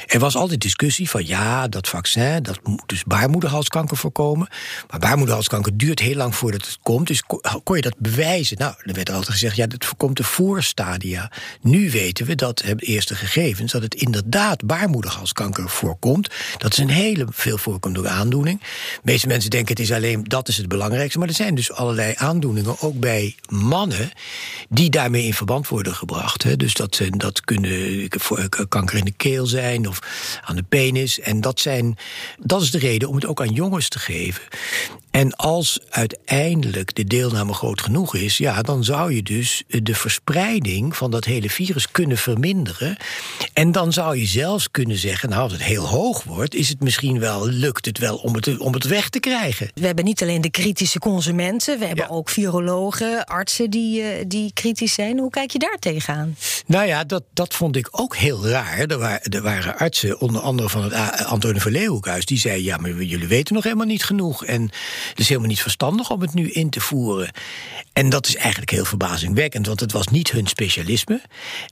er 0.06 0.18
was 0.18 0.36
altijd 0.36 0.60
discussie 0.60 1.10
van 1.10 1.26
ja, 1.26 1.68
dat 1.68 1.88
vaccin, 1.88 2.42
dat 2.42 2.60
moet 2.62 2.82
dus 2.86 3.04
baarmoederhalskanker 3.04 3.96
voorkomen. 3.96 4.48
Maar 4.90 5.00
baarmoederhalskanker 5.00 5.76
duurt 5.76 5.98
heel 5.98 6.14
lang 6.14 6.34
voordat 6.34 6.66
het 6.66 6.78
komt. 6.82 7.06
Dus 7.06 7.22
kon 7.64 7.76
je 7.76 7.82
dat 7.82 7.98
bewijzen? 7.98 8.58
Nou, 8.58 8.74
er 8.78 8.94
werd 8.94 9.10
altijd 9.10 9.30
gezegd, 9.30 9.56
ja, 9.56 9.66
dat 9.66 9.84
voorkomt 9.84 10.16
de 10.16 10.24
voorstadia. 10.24 11.32
Nu 11.60 11.90
weten 11.90 12.26
we 12.26 12.34
dat, 12.34 12.62
hebben 12.62 12.86
eerste 12.86 13.14
gegevens, 13.14 13.72
dat 13.72 13.82
het 13.82 13.94
inderdaad 13.94 14.66
baarmoederhalskanker 14.66 15.68
voorkomt. 15.68 16.34
Dat 16.58 16.72
is 16.72 16.78
een 16.78 16.88
hele 16.88 17.26
veel 17.30 17.58
voorkomende 17.58 18.08
aandoening. 18.08 18.60
De 18.60 19.00
meeste 19.02 19.26
mensen 19.26 19.50
denken 19.50 19.74
het 19.76 19.82
is 19.82 19.92
alleen, 19.92 20.24
dat 20.24 20.48
is 20.48 20.56
het 20.56 20.68
belangrijkste. 20.68 21.18
Maar 21.18 21.28
er 21.28 21.34
zijn 21.34 21.54
dus 21.54 21.72
allerlei 21.72 22.14
aandoeningen, 22.16 22.80
ook 22.80 23.00
bij 23.00 23.34
mannen 23.58 24.10
die 24.68 24.90
daarmee 24.90 25.24
in 25.24 25.34
verband 25.34 25.68
worden 25.68 25.94
gebracht. 25.94 26.42
Hè. 26.42 26.56
Dus 26.56 26.74
dat, 26.74 27.00
dat 27.10 27.40
kunnen 27.40 28.08
kanker 28.68 28.98
in 28.98 29.04
de 29.04 29.12
keel 29.16 29.46
zijn 29.46 29.88
of 29.88 29.98
aan 30.44 30.56
de 30.56 30.64
penis. 30.68 31.20
En 31.20 31.40
dat, 31.40 31.60
zijn, 31.60 31.96
dat 32.40 32.62
is 32.62 32.70
de 32.70 32.78
reden 32.78 33.08
om 33.08 33.14
het 33.14 33.26
ook 33.26 33.40
aan 33.40 33.52
jongens 33.52 33.88
te 33.88 33.98
geven. 33.98 34.42
En 35.10 35.36
als 35.36 35.78
uiteindelijk 35.88 36.94
de 36.94 37.04
deelname 37.04 37.54
groot 37.54 37.80
genoeg 37.80 38.14
is, 38.14 38.36
ja, 38.36 38.62
dan 38.62 38.84
zou 38.84 39.14
je 39.14 39.22
dus 39.22 39.62
de 39.66 39.94
verspreiding 39.94 40.96
van 40.96 41.10
dat 41.10 41.24
hele 41.24 41.50
virus 41.50 41.90
kunnen 41.90 42.16
verminderen. 42.16 42.96
En 43.52 43.72
dan 43.72 43.92
zou 43.92 44.16
je 44.16 44.26
zelfs 44.26 44.70
kunnen 44.70 44.96
zeggen, 44.96 45.28
nou, 45.28 45.42
als 45.42 45.52
het 45.52 45.62
heel 45.62 45.86
hoog 45.86 46.22
wordt, 46.22 46.54
is 46.54 46.68
het 46.68 46.80
misschien 46.80 47.18
wel, 47.18 47.48
lukt 47.48 47.86
het 47.86 47.98
wel 47.98 48.16
om 48.16 48.34
het, 48.34 48.58
om 48.58 48.72
het 48.72 48.84
weg 48.84 49.08
te 49.08 49.20
krijgen. 49.20 49.70
We 49.74 49.86
hebben 49.86 50.04
niet 50.04 50.22
alleen 50.22 50.40
de 50.40 50.50
kritische 50.50 50.98
consumenten, 50.98 51.78
we 51.78 51.86
hebben 51.86 52.10
ook 52.10 52.28
virologen, 52.28 53.24
artsen 53.24 53.47
die, 53.56 54.02
uh, 54.02 54.08
die 54.26 54.52
kritisch 54.52 54.94
zijn. 54.94 55.18
Hoe 55.18 55.30
kijk 55.30 55.50
je 55.50 55.58
daar 55.58 55.76
tegenaan? 55.78 56.36
Nou 56.66 56.86
ja, 56.86 57.04
dat, 57.04 57.22
dat 57.32 57.54
vond 57.54 57.76
ik 57.76 57.88
ook 57.90 58.16
heel 58.16 58.46
raar. 58.46 58.78
Er, 58.78 58.98
waren, 58.98 59.32
er 59.32 59.42
waren 59.42 59.78
artsen, 59.78 60.20
onder 60.20 60.40
andere 60.40 60.68
van 60.68 60.82
het 60.82 61.24
Antonie 61.24 61.60
van 61.60 61.72
Leeuwenhuis, 61.72 62.26
die 62.26 62.38
zeiden: 62.38 62.64
Ja, 62.64 62.76
maar 62.76 62.90
jullie 62.90 63.28
weten 63.28 63.54
nog 63.54 63.64
helemaal 63.64 63.86
niet 63.86 64.04
genoeg. 64.04 64.44
En 64.44 64.62
het 65.08 65.18
is 65.18 65.28
helemaal 65.28 65.48
niet 65.48 65.62
verstandig 65.62 66.10
om 66.10 66.20
het 66.20 66.34
nu 66.34 66.50
in 66.50 66.70
te 66.70 66.80
voeren. 66.80 67.30
En 67.98 68.08
dat 68.08 68.26
is 68.26 68.36
eigenlijk 68.36 68.70
heel 68.70 68.84
verbazingwekkend, 68.84 69.66
want 69.66 69.80
het 69.80 69.92
was 69.92 70.06
niet 70.06 70.30
hun 70.30 70.46
specialisme. 70.46 71.20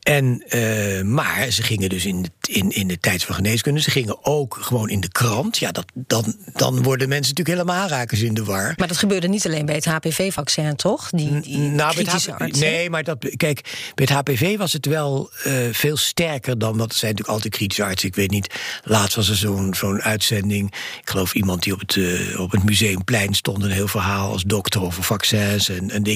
En, 0.03 0.43
uh, 0.49 1.03
maar 1.03 1.51
ze 1.51 1.63
gingen 1.63 1.89
dus 1.89 2.05
in 2.05 2.23
de, 2.23 2.31
in, 2.41 2.71
in 2.71 2.89
de 2.89 2.99
tijd 2.99 3.25
van 3.25 3.35
geneeskunde, 3.35 3.81
ze 3.81 3.91
gingen 3.91 4.25
ook 4.25 4.59
gewoon 4.61 4.89
in 4.89 5.01
de 5.01 5.09
krant. 5.09 5.59
Ja, 5.59 5.71
dat, 5.71 5.85
dan, 5.95 6.37
dan 6.53 6.83
worden 6.83 7.09
mensen 7.09 7.35
natuurlijk 7.35 7.59
helemaal 7.59 7.83
aanrakers 7.83 8.21
in 8.21 8.35
de 8.35 8.45
war. 8.45 8.73
Maar 8.77 8.89
dat 8.89 8.97
gebeurde 8.97 9.29
niet 9.29 9.47
alleen 9.47 9.67
bij 9.67 9.75
het 9.75 9.85
HPV-vaccin, 9.85 10.77
toch? 10.77 11.11
Die, 11.11 11.41
die 11.41 11.59
nou, 11.59 11.95
kritische. 11.95 12.35
Nee, 12.59 12.91
maar 12.91 13.05
dat, 13.05 13.37
kijk, 13.37 13.61
bij 13.95 14.07
het 14.09 14.11
HPV 14.11 14.57
was 14.57 14.73
het 14.73 14.87
wel 14.87 15.31
uh, 15.47 15.55
veel 15.73 15.97
sterker 15.97 16.59
dan, 16.59 16.77
want 16.77 16.91
het 16.91 16.99
zijn 16.99 17.11
natuurlijk 17.11 17.37
altijd 17.37 17.55
kritische 17.55 17.85
artsen. 17.85 18.09
Ik 18.09 18.15
weet 18.15 18.31
niet, 18.31 18.55
laatst 18.85 19.17
was 19.17 19.29
er 19.29 19.37
zo'n 19.37 19.75
zo'n 19.75 20.03
uitzending. 20.03 20.75
Ik 21.01 21.11
geloof 21.11 21.35
iemand 21.35 21.63
die 21.63 21.73
op 21.73 21.81
het, 21.81 21.95
uh, 21.95 22.41
op 22.41 22.51
het 22.51 22.65
museumplein 22.65 23.35
stond, 23.35 23.63
een 23.63 23.71
heel 23.71 23.89
verhaal 23.89 24.33
als 24.33 24.43
dokter 24.43 24.83
over 24.83 25.03
vaccins 25.03 25.69
en, 25.69 25.91
en 25.91 26.03
dingen. 26.03 26.15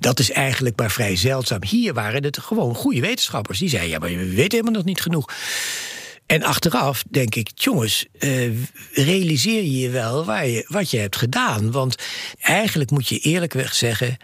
Dat 0.00 0.18
is 0.18 0.30
eigenlijk 0.30 0.78
maar 0.78 0.90
vrij 0.90 1.16
zeldzaam. 1.16 1.64
Hier 1.64 1.94
waren 1.94 2.24
het 2.24 2.38
gewoon 2.38 2.74
goede 2.74 3.00
wetenschappers. 3.00 3.58
Die 3.58 3.68
zeiden, 3.68 3.90
ja, 3.90 3.98
maar 3.98 4.08
we 4.08 4.34
weten 4.34 4.58
helemaal 4.58 4.72
nog 4.72 4.84
niet 4.84 5.00
genoeg. 5.00 5.32
En 6.26 6.42
achteraf 6.42 7.04
denk 7.10 7.34
ik, 7.34 7.50
jongens, 7.54 8.06
uh, 8.18 8.50
realiseer 8.92 9.62
je 9.62 9.78
je 9.78 9.90
wel 9.90 10.24
waar 10.24 10.46
je, 10.46 10.64
wat 10.68 10.90
je 10.90 10.98
hebt 10.98 11.16
gedaan. 11.16 11.70
Want 11.70 11.96
eigenlijk 12.40 12.90
moet 12.90 13.08
je 13.08 13.18
eerlijkweg 13.18 13.74
zeggen 13.74 14.16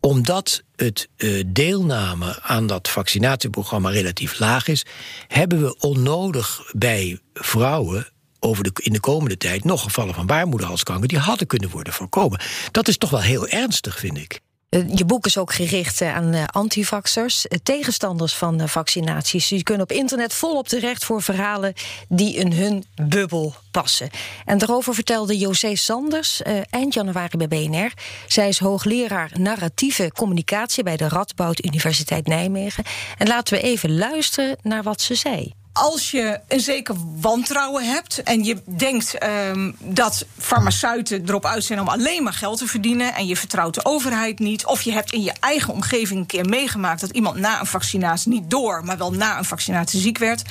omdat 0.00 0.62
het 0.76 1.08
uh, 1.16 1.44
deelname 1.46 2.42
aan 2.42 2.66
dat 2.66 2.88
vaccinatieprogramma 2.88 3.90
relatief 3.90 4.38
laag 4.38 4.68
is, 4.68 4.84
hebben 5.28 5.60
we 5.60 5.76
onnodig 5.78 6.70
bij 6.72 7.20
vrouwen 7.34 8.08
over 8.40 8.64
de, 8.64 8.70
in 8.74 8.92
de 8.92 9.00
komende 9.00 9.36
tijd 9.36 9.64
nog 9.64 9.82
gevallen 9.82 10.14
van 10.14 10.26
baarmoederhalskanker 10.26 11.08
die 11.08 11.18
hadden 11.18 11.46
kunnen 11.46 11.70
worden 11.70 11.92
voorkomen. 11.92 12.40
Dat 12.70 12.88
is 12.88 12.96
toch 12.96 13.10
wel 13.10 13.20
heel 13.20 13.48
ernstig, 13.48 13.98
vind 13.98 14.18
ik. 14.18 14.40
Eh, 14.68 14.80
je 14.94 15.04
boek 15.04 15.26
is 15.26 15.38
ook 15.38 15.52
gericht 15.52 16.00
eh, 16.00 16.16
aan 16.16 16.46
antivaxers, 16.46 17.46
tegenstanders 17.62 18.34
van 18.34 18.68
vaccinaties. 18.68 19.48
Die 19.48 19.62
kunnen 19.62 19.82
op 19.82 19.92
internet 19.92 20.34
volop 20.34 20.68
terecht 20.68 21.04
voor 21.04 21.22
verhalen 21.22 21.74
die 22.08 22.34
in 22.34 22.52
hun 22.52 22.84
bubbel 23.08 23.54
passen. 23.70 24.10
En 24.44 24.58
daarover 24.58 24.94
vertelde 24.94 25.38
José 25.38 25.74
Sanders 25.74 26.42
eind 26.70 26.94
januari 26.94 27.36
bij 27.36 27.48
BNR. 27.48 27.92
Zij 28.26 28.48
is 28.48 28.58
hoogleraar 28.58 29.30
narratieve 29.38 30.10
communicatie 30.12 30.82
bij 30.82 30.96
de 30.96 31.08
Radboud 31.08 31.64
Universiteit 31.64 32.26
Nijmegen. 32.26 32.84
En 33.18 33.26
laten 33.26 33.54
we 33.54 33.62
even 33.62 33.96
luisteren 33.98 34.56
naar 34.62 34.82
wat 34.82 35.00
ze 35.00 35.14
zei 35.14 35.54
als 35.76 36.10
je 36.10 36.40
een 36.48 36.60
zeker 36.60 36.94
wantrouwen 37.20 37.84
hebt 37.84 38.22
en 38.22 38.44
je 38.44 38.62
denkt 38.64 39.24
um, 39.50 39.76
dat 39.78 40.26
farmaceuten 40.38 41.22
erop 41.26 41.44
uit 41.44 41.64
zijn 41.64 41.80
om 41.80 41.88
alleen 41.88 42.22
maar 42.22 42.32
geld 42.32 42.58
te 42.58 42.66
verdienen 42.66 43.14
en 43.14 43.26
je 43.26 43.36
vertrouwt 43.36 43.74
de 43.74 43.84
overheid 43.84 44.38
niet, 44.38 44.66
of 44.66 44.82
je 44.82 44.92
hebt 44.92 45.12
in 45.12 45.22
je 45.22 45.32
eigen 45.40 45.72
omgeving 45.72 46.20
een 46.20 46.26
keer 46.26 46.48
meegemaakt 46.48 47.00
dat 47.00 47.10
iemand 47.10 47.36
na 47.36 47.60
een 47.60 47.66
vaccinatie 47.66 48.32
niet 48.32 48.50
door, 48.50 48.84
maar 48.84 48.98
wel 48.98 49.12
na 49.12 49.38
een 49.38 49.44
vaccinatie 49.44 50.00
ziek 50.00 50.18
werd, 50.18 50.42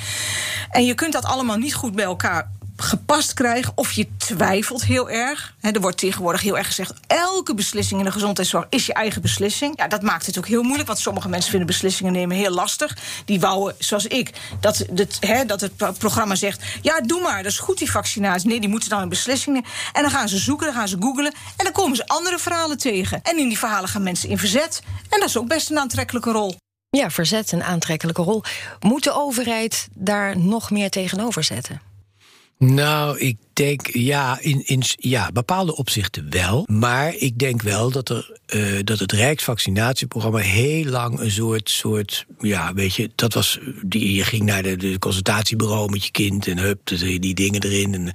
en 0.70 0.86
je 0.86 0.94
kunt 0.94 1.14
dat 1.14 1.26
allemaal 1.26 1.58
niet 1.58 1.76
goed 1.76 1.96
bij 1.96 2.06
elkaar 2.06 2.52
gepast 2.78 3.34
krijgen. 3.34 3.72
Of 3.76 3.92
je 3.92 4.08
twijfelt 4.18 4.84
heel 4.84 5.10
erg. 5.10 5.54
er 5.62 5.82
wordt 5.82 5.98
tegenwoordig 5.98 6.42
heel 6.42 6.58
erg 6.58 6.68
gezegd: 6.68 6.94
elke 7.08 7.54
beslissing 7.54 8.00
in 8.00 8.06
de 8.06 8.12
gezondheidszorg 8.12 8.66
is 8.70 8.86
je 8.86 8.94
eigen 8.94 9.22
beslissing. 9.22 9.78
Ja, 9.78 9.88
dat 9.88 10.02
maakt 10.02 10.26
het 10.26 10.38
ook 10.38 10.48
heel 10.48 10.64
moeilijk, 10.64 10.88
want 10.88 11.00
sommige 11.00 11.30
mensen 11.30 11.50
vinden 11.50 11.68
beslissingen 11.68 12.14
nemen 12.14 12.38
heel 12.38 12.52
lastig. 12.52 12.98
Die 13.26 13.40
wouden, 13.40 13.76
zoals 13.80 14.06
ik, 14.06 14.32
dat, 14.60 14.78
het, 14.96 15.20
dat 15.48 15.62
het 15.62 15.98
programma 15.98 16.36
zegt: 16.36 16.64
ja, 16.82 17.02
doe 17.02 17.22
maar, 17.22 17.44
dat 17.44 17.52
is 17.52 17.60
goed 17.60 17.78
die 17.78 17.92
vaccinatie. 17.92 18.50
Nee, 18.50 18.60
die 18.60 18.70
moeten 18.70 18.90
dan 18.90 19.02
een 19.02 19.10
beslissing 19.10 19.56
nemen. 19.56 19.70
En 19.94 20.02
dan 20.02 20.12
gaan 20.12 20.30
ze 20.30 20.38
zoeken, 20.38 20.66
dan 20.66 20.76
gaan 20.76 20.88
ze 20.88 20.98
googlen. 21.00 21.34
En 21.58 21.64
dan 21.64 21.72
komen 21.72 21.96
ze 21.96 22.08
andere 22.08 22.40
verhalen 22.40 22.78
tegen. 22.78 23.22
En 23.24 23.38
in 23.38 23.48
die 23.48 23.60
verhalen 23.60 23.90
gaan 23.90 24.04
mensen 24.04 24.30
in 24.30 24.38
verzet. 24.38 24.82
En 25.10 25.20
dat 25.20 25.30
is 25.30 25.38
ook 25.38 25.48
best 25.48 25.70
een 25.70 25.80
aantrekkelijke 25.80 26.32
rol. 26.32 26.56
Ja, 26.90 27.10
verzet, 27.10 27.52
een 27.52 27.64
aantrekkelijke 27.64 28.22
rol. 28.22 28.44
Moet 28.80 29.04
de 29.04 29.14
overheid 29.14 29.88
daar 29.94 30.38
nog 30.38 30.72
meer 30.72 30.90
tegenover 30.90 31.44
zetten? 31.44 31.82
Nou, 32.58 33.20
ik 33.20 33.38
denk 33.56 33.90
ja, 33.94 34.40
in, 34.42 34.62
in 34.66 34.84
ja, 34.96 35.32
bepaalde 35.32 35.76
opzichten 35.76 36.28
wel. 36.30 36.68
Maar 36.72 37.16
ik 37.16 37.40
denk 37.40 37.62
wel 37.62 37.92
dat, 37.92 38.10
er, 38.10 38.40
uh, 38.56 38.80
dat 38.84 39.00
het 39.00 39.12
Rijksvaccinatieprogramma 39.12 40.38
heel 40.38 40.86
lang 40.86 41.20
een 41.20 41.32
soort, 41.32 41.70
soort. 41.70 42.26
Ja, 42.40 42.74
weet 42.74 42.96
je, 42.96 43.12
dat 43.16 43.34
was. 43.34 43.60
Die, 43.86 44.14
je 44.14 44.24
ging 44.24 44.44
naar 44.44 44.64
de, 44.64 45.00
consultatiebureau 45.00 45.90
met 45.90 46.06
je 46.06 46.12
kind 46.12 46.48
en 46.48 46.58
hup, 46.58 46.80
die 47.20 47.34
dingen 47.34 47.64
erin. 47.64 47.94
En, 47.94 48.12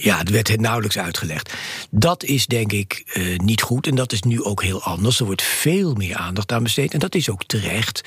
ja, 0.00 0.18
het 0.18 0.30
werd 0.30 0.48
het 0.48 0.60
nauwelijks 0.60 0.98
uitgelegd. 0.98 1.52
Dat 1.90 2.24
is 2.24 2.46
denk 2.46 2.72
ik 2.72 3.12
uh, 3.14 3.38
niet 3.38 3.62
goed. 3.62 3.86
En 3.86 3.94
dat 3.94 4.12
is 4.12 4.22
nu 4.22 4.42
ook 4.42 4.62
heel 4.62 4.82
anders. 4.82 5.18
Er 5.18 5.26
wordt 5.26 5.42
veel 5.42 5.94
meer 5.94 6.16
aandacht 6.16 6.52
aan 6.52 6.62
besteed. 6.62 6.92
En 6.92 6.98
dat 6.98 7.14
is 7.14 7.30
ook 7.30 7.44
terecht. 7.44 8.00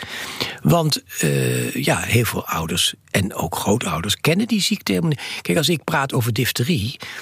Want 0.62 1.03
uh, 1.24 1.74
ja, 1.74 2.00
heel 2.00 2.25
veel 2.25 2.46
ouders 2.46 2.93
en 3.12 3.34
ook 3.34 3.55
grootouders 3.55 4.17
kennen 4.17 4.48
die 4.48 4.62
ziekte 4.62 4.91
helemaal 4.91 5.15
niet. 5.17 5.41
Kijk, 5.41 5.57
als 5.57 5.69
ik 5.69 5.84
praat 5.84 6.13
over 6.13 6.34
difterie. 6.34 6.66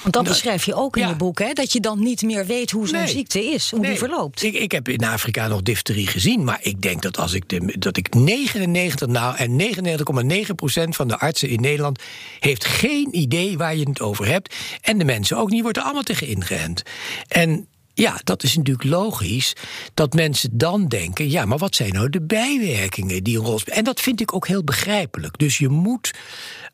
Want 0.01 0.13
dat 0.13 0.23
beschrijf 0.23 0.65
je 0.65 0.73
ook 0.73 0.97
in 0.97 1.07
je 1.07 1.15
boek, 1.15 1.39
hè? 1.39 1.53
Dat 1.53 1.73
je 1.73 1.79
dan 1.79 1.99
niet 1.99 2.21
meer 2.21 2.45
weet 2.45 2.71
hoe 2.71 2.87
zo'n 2.87 3.07
ziekte 3.07 3.43
is, 3.43 3.71
hoe 3.71 3.85
die 3.85 3.97
verloopt. 3.97 4.43
Ik, 4.43 4.53
ik 4.53 4.71
heb 4.71 4.89
in 4.89 5.03
Afrika 5.03 5.47
nog 5.47 5.61
difterie 5.61 6.07
gezien, 6.07 6.43
maar 6.43 6.59
ik 6.61 6.81
denk 6.81 7.01
dat 7.01 7.17
als 7.17 7.33
ik 7.33 7.49
de, 7.49 7.75
dat 7.79 7.97
ik 7.97 8.13
99 8.13 9.07
nou 9.07 9.35
en 9.35 9.61
99,9 10.47 10.55
procent 10.55 10.95
van 10.95 11.07
de 11.07 11.17
artsen 11.17 11.49
in 11.49 11.61
Nederland 11.61 12.01
heeft 12.39 12.65
geen 12.65 13.07
idee 13.11 13.57
waar 13.57 13.75
je 13.75 13.89
het 13.89 14.01
over 14.01 14.25
hebt. 14.25 14.55
En 14.81 14.97
de 14.97 15.05
mensen 15.05 15.37
ook 15.37 15.49
niet, 15.49 15.61
wordt 15.61 15.77
er 15.77 15.83
allemaal 15.83 16.03
tegen 16.03 16.27
ingeënt. 16.27 16.83
En 17.27 17.67
ja, 17.95 18.19
dat 18.23 18.43
is 18.43 18.55
natuurlijk 18.55 18.89
logisch 18.89 19.53
dat 19.93 20.13
mensen 20.13 20.57
dan 20.57 20.87
denken: 20.87 21.29
ja, 21.29 21.45
maar 21.45 21.57
wat 21.57 21.75
zijn 21.75 21.93
nou 21.93 22.09
de 22.09 22.21
bijwerkingen 22.21 23.23
die 23.23 23.37
een 23.37 23.45
rol 23.45 23.59
spelen? 23.59 23.77
En 23.77 23.83
dat 23.83 24.01
vind 24.01 24.21
ik 24.21 24.33
ook 24.33 24.47
heel 24.47 24.63
begrijpelijk. 24.63 25.37
Dus 25.37 25.57
je 25.57 25.69
moet 25.69 26.11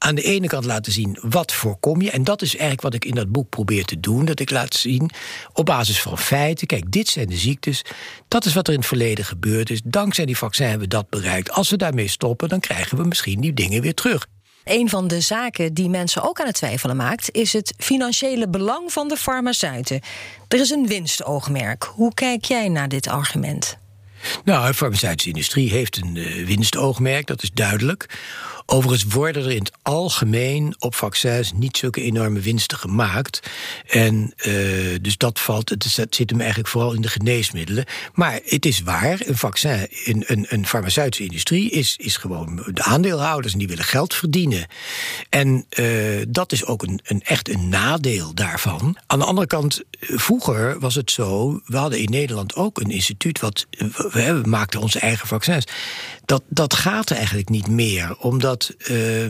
aan 0.03 0.15
de 0.15 0.21
ene 0.21 0.47
kant 0.47 0.65
laten 0.65 0.91
zien 0.91 1.17
wat 1.21 1.51
voorkom 1.51 2.01
je. 2.01 2.11
En 2.11 2.23
dat 2.23 2.41
is 2.41 2.49
eigenlijk 2.49 2.81
wat 2.81 2.93
ik 2.93 3.05
in 3.05 3.15
dat 3.15 3.31
boek 3.31 3.49
probeer 3.49 3.85
te 3.85 3.99
doen. 3.99 4.25
Dat 4.25 4.39
ik 4.39 4.49
laat 4.49 4.75
zien 4.75 5.09
op 5.53 5.65
basis 5.65 6.01
van 6.01 6.17
feiten. 6.17 6.67
Kijk, 6.67 6.91
dit 6.91 7.07
zijn 7.07 7.27
de 7.27 7.37
ziektes. 7.37 7.81
Dat 8.27 8.45
is 8.45 8.53
wat 8.53 8.67
er 8.67 8.73
in 8.73 8.79
het 8.79 8.87
verleden 8.87 9.25
gebeurd 9.25 9.69
is. 9.69 9.81
Dankzij 9.83 10.25
die 10.25 10.37
vaccin 10.37 10.67
hebben 10.67 10.87
we 10.87 10.95
dat 10.95 11.09
bereikt. 11.09 11.51
Als 11.51 11.69
we 11.69 11.77
daarmee 11.77 12.07
stoppen, 12.07 12.49
dan 12.49 12.59
krijgen 12.59 12.97
we 12.97 13.03
misschien 13.03 13.41
die 13.41 13.53
dingen 13.53 13.81
weer 13.81 13.93
terug. 13.93 14.27
Een 14.63 14.89
van 14.89 15.07
de 15.07 15.21
zaken 15.21 15.73
die 15.73 15.89
mensen 15.89 16.23
ook 16.23 16.39
aan 16.39 16.45
het 16.45 16.55
twijfelen 16.55 16.95
maakt, 16.95 17.31
is 17.31 17.53
het 17.53 17.73
financiële 17.77 18.49
belang 18.49 18.91
van 18.91 19.07
de 19.07 19.17
farmaceuten. 19.17 20.01
Er 20.47 20.59
is 20.59 20.69
een 20.69 20.87
winstoogmerk. 20.87 21.83
Hoe 21.83 22.13
kijk 22.13 22.45
jij 22.45 22.69
naar 22.69 22.87
dit 22.87 23.07
argument? 23.07 23.77
Nou, 24.43 24.67
de 24.67 24.73
farmaceutische 24.73 25.29
industrie 25.29 25.69
heeft 25.69 25.97
een 25.97 26.15
uh, 26.15 26.45
winstoogmerk, 26.45 27.27
dat 27.27 27.43
is 27.43 27.51
duidelijk. 27.53 28.09
Overigens 28.65 29.13
worden 29.13 29.43
er 29.43 29.51
in 29.51 29.63
het 29.63 29.71
algemeen 29.81 30.75
op 30.79 30.95
vaccins 30.95 31.51
niet 31.55 31.77
zulke 31.77 32.01
enorme 32.01 32.39
winsten 32.39 32.77
gemaakt. 32.77 33.49
En 33.87 34.33
uh, 34.45 34.97
dus 35.01 35.17
dat 35.17 35.39
valt, 35.39 35.69
het 35.69 36.15
zit 36.15 36.29
hem 36.29 36.39
eigenlijk 36.39 36.69
vooral 36.69 36.93
in 36.93 37.01
de 37.01 37.07
geneesmiddelen. 37.07 37.85
Maar 38.13 38.39
het 38.45 38.65
is 38.65 38.81
waar, 38.81 39.21
een 39.25 39.37
vaccin, 39.37 39.87
een, 40.05 40.23
een, 40.27 40.45
een 40.49 40.67
farmaceutische 40.67 41.23
industrie 41.25 41.69
is, 41.69 41.95
is 41.97 42.17
gewoon 42.17 42.63
de 42.73 42.83
aandeelhouders 42.83 43.53
en 43.53 43.59
die 43.59 43.67
willen 43.67 43.83
geld 43.83 44.13
verdienen. 44.13 44.65
En 45.29 45.65
uh, 45.79 46.21
dat 46.27 46.51
is 46.51 46.65
ook 46.65 46.83
een, 46.83 46.99
een, 47.03 47.21
echt 47.21 47.49
een 47.49 47.69
nadeel 47.69 48.33
daarvan. 48.33 48.97
Aan 49.07 49.19
de 49.19 49.25
andere 49.25 49.47
kant, 49.47 49.81
vroeger 49.99 50.79
was 50.79 50.95
het 50.95 51.11
zo, 51.11 51.61
we 51.65 51.77
hadden 51.77 51.99
in 51.99 52.09
Nederland 52.09 52.55
ook 52.55 52.79
een 52.79 52.91
instituut 52.91 53.39
wat, 53.39 53.65
we, 53.77 54.41
we 54.41 54.41
maakten 54.45 54.81
onze 54.81 54.99
eigen 54.99 55.27
vaccins. 55.27 55.65
Dat, 56.31 56.43
dat 56.47 56.73
gaat 56.73 57.11
eigenlijk 57.11 57.49
niet 57.49 57.67
meer, 57.67 58.15
omdat 58.17 58.73
uh, 58.91 59.29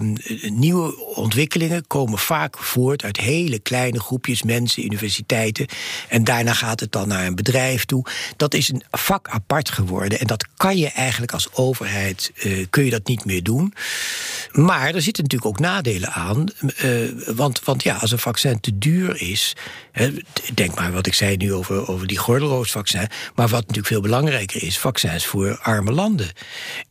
nieuwe 0.50 1.06
ontwikkelingen 1.16 1.88
komen 1.88 2.18
vaak 2.20 2.58
voort 2.58 3.04
uit 3.04 3.18
hele 3.18 3.60
kleine 3.60 4.00
groepjes 4.00 4.44
mensen, 4.44 4.84
universiteiten. 4.84 5.68
En 6.10 6.24
daarna 6.24 6.54
gaat 6.54 6.80
het 6.80 6.92
dan 6.92 7.08
naar 7.08 7.26
een 7.26 7.36
bedrijf 7.36 7.86
toe. 7.86 8.06
Dat 8.38 8.54
is 8.54 8.70
een 8.70 8.84
vak 8.92 9.28
apart 9.28 9.70
geworden. 9.70 10.20
En 10.20 10.28
dat 10.28 10.48
kan 10.58 10.78
je 10.78 10.88
eigenlijk 10.88 11.34
als 11.34 11.54
overheid 11.54 12.32
uh, 12.36 12.66
kun 12.70 12.86
je 12.86 12.92
dat 12.92 13.08
niet 13.08 13.26
meer 13.26 13.44
doen. 13.44 13.74
Maar 14.52 14.96
er 14.96 15.02
zitten 15.02 15.24
natuurlijk 15.24 15.52
ook 15.52 15.60
nadelen 15.60 16.12
aan. 16.12 16.46
Uh, 16.84 17.36
want, 17.36 17.64
want 17.64 17.84
ja, 17.84 17.96
als 17.96 18.12
een 18.12 18.20
vaccin 18.20 18.60
te 18.60 18.78
duur 18.78 19.22
is. 19.22 19.56
Hè, 19.92 20.14
denk 20.54 20.76
maar 20.76 20.92
wat 20.92 21.08
ik 21.08 21.14
zei 21.14 21.38
nu 21.38 21.54
over, 21.54 21.88
over 21.88 22.08
die 22.08 22.18
gordelroosvaccin. 22.18 23.08
Maar 23.36 23.48
wat 23.48 23.62
natuurlijk 23.62 23.88
veel 23.88 24.02
belangrijker 24.02 24.64
is, 24.64 24.80
vaccins 24.80 25.26
voor 25.26 25.60
arme 25.62 25.92
landen. 25.92 26.30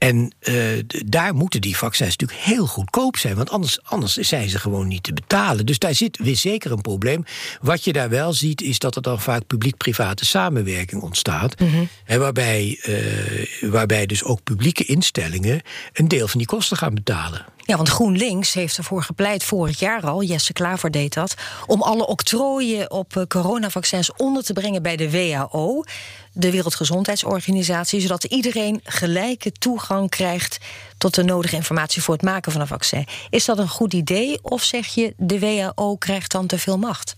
En 0.01 0.33
uh, 0.41 0.79
daar 1.07 1.35
moeten 1.35 1.61
die 1.61 1.77
vaccins 1.77 2.17
natuurlijk 2.17 2.41
heel 2.41 2.67
goedkoop 2.67 3.17
zijn. 3.17 3.37
Want 3.37 3.51
anders, 3.51 3.83
anders 3.83 4.15
zijn 4.15 4.49
ze 4.49 4.59
gewoon 4.59 4.89
niet 4.89 5.03
te 5.03 5.13
betalen. 5.13 5.67
Dus 5.67 5.79
daar 5.79 5.95
zit 5.95 6.19
weer 6.19 6.37
zeker 6.37 6.73
een 6.73 6.81
probleem. 6.81 7.25
Wat 7.61 7.85
je 7.85 7.93
daar 7.93 8.09
wel 8.09 8.33
ziet, 8.33 8.63
is 8.63 8.79
dat 8.79 8.97
er 8.97 9.03
dan 9.03 9.21
vaak 9.21 9.47
publiek-private 9.47 10.25
samenwerking 10.25 11.03
ontstaat. 11.03 11.61
Mm 11.61 11.69
-hmm. 11.69 12.19
waarbij, 12.19 12.81
uh, 12.89 13.71
waarbij 13.71 14.07
dus 14.07 14.25
ook 14.25 14.43
publieke 14.43 14.85
instellingen 14.85 15.61
een 15.93 16.09
deel 16.09 16.29
van 16.29 16.39
die 16.39 16.49
kosten 16.49 16.77
gaan 16.77 16.95
betalen. 16.95 17.45
Ja, 17.70 17.76
want 17.76 17.88
GroenLinks 17.88 18.52
heeft 18.52 18.76
ervoor 18.76 19.02
gepleit 19.02 19.44
vorig 19.44 19.78
jaar 19.78 20.06
al, 20.06 20.22
Jesse 20.22 20.52
Klaver 20.52 20.90
deed 20.90 21.14
dat, 21.14 21.35
om 21.66 21.83
alle 21.83 22.06
octrooien 22.06 22.90
op 22.90 23.16
eh, 23.16 23.22
coronavaccins 23.22 24.12
onder 24.16 24.44
te 24.44 24.52
brengen 24.52 24.83
bij 24.83 24.96
de 24.96 25.11
WHO, 25.11 25.85
de 26.33 26.50
Wereldgezondheidsorganisatie, 26.50 28.00
zodat 28.00 28.24
iedereen 28.24 28.80
gelijke 28.85 29.52
toegang 29.52 30.09
krijgt 30.09 30.59
tot 30.98 31.14
de 31.14 31.22
nodige 31.22 31.56
informatie 31.56 32.02
voor 32.02 32.14
het 32.14 32.22
maken 32.22 32.52
van 32.52 32.61
een 32.61 32.66
vaccin. 32.66 33.06
Is 33.28 33.44
dat 33.44 33.59
een 33.59 33.68
goed 33.68 33.92
idee 33.92 34.38
of 34.42 34.62
zeg 34.62 34.87
je 34.87 35.14
de 35.16 35.38
WHO 35.38 35.96
krijgt 35.96 36.30
dan 36.30 36.46
te 36.46 36.59
veel 36.59 36.78
macht? 36.78 37.16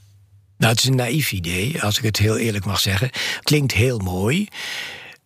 Nou, 0.58 0.72
het 0.72 0.82
is 0.82 0.88
een 0.88 0.96
naïef 0.96 1.32
idee, 1.32 1.82
als 1.82 1.98
ik 1.98 2.04
het 2.04 2.16
heel 2.16 2.38
eerlijk 2.38 2.64
mag 2.64 2.80
zeggen. 2.80 3.10
Klinkt 3.42 3.72
heel 3.72 3.98
mooi. 3.98 4.48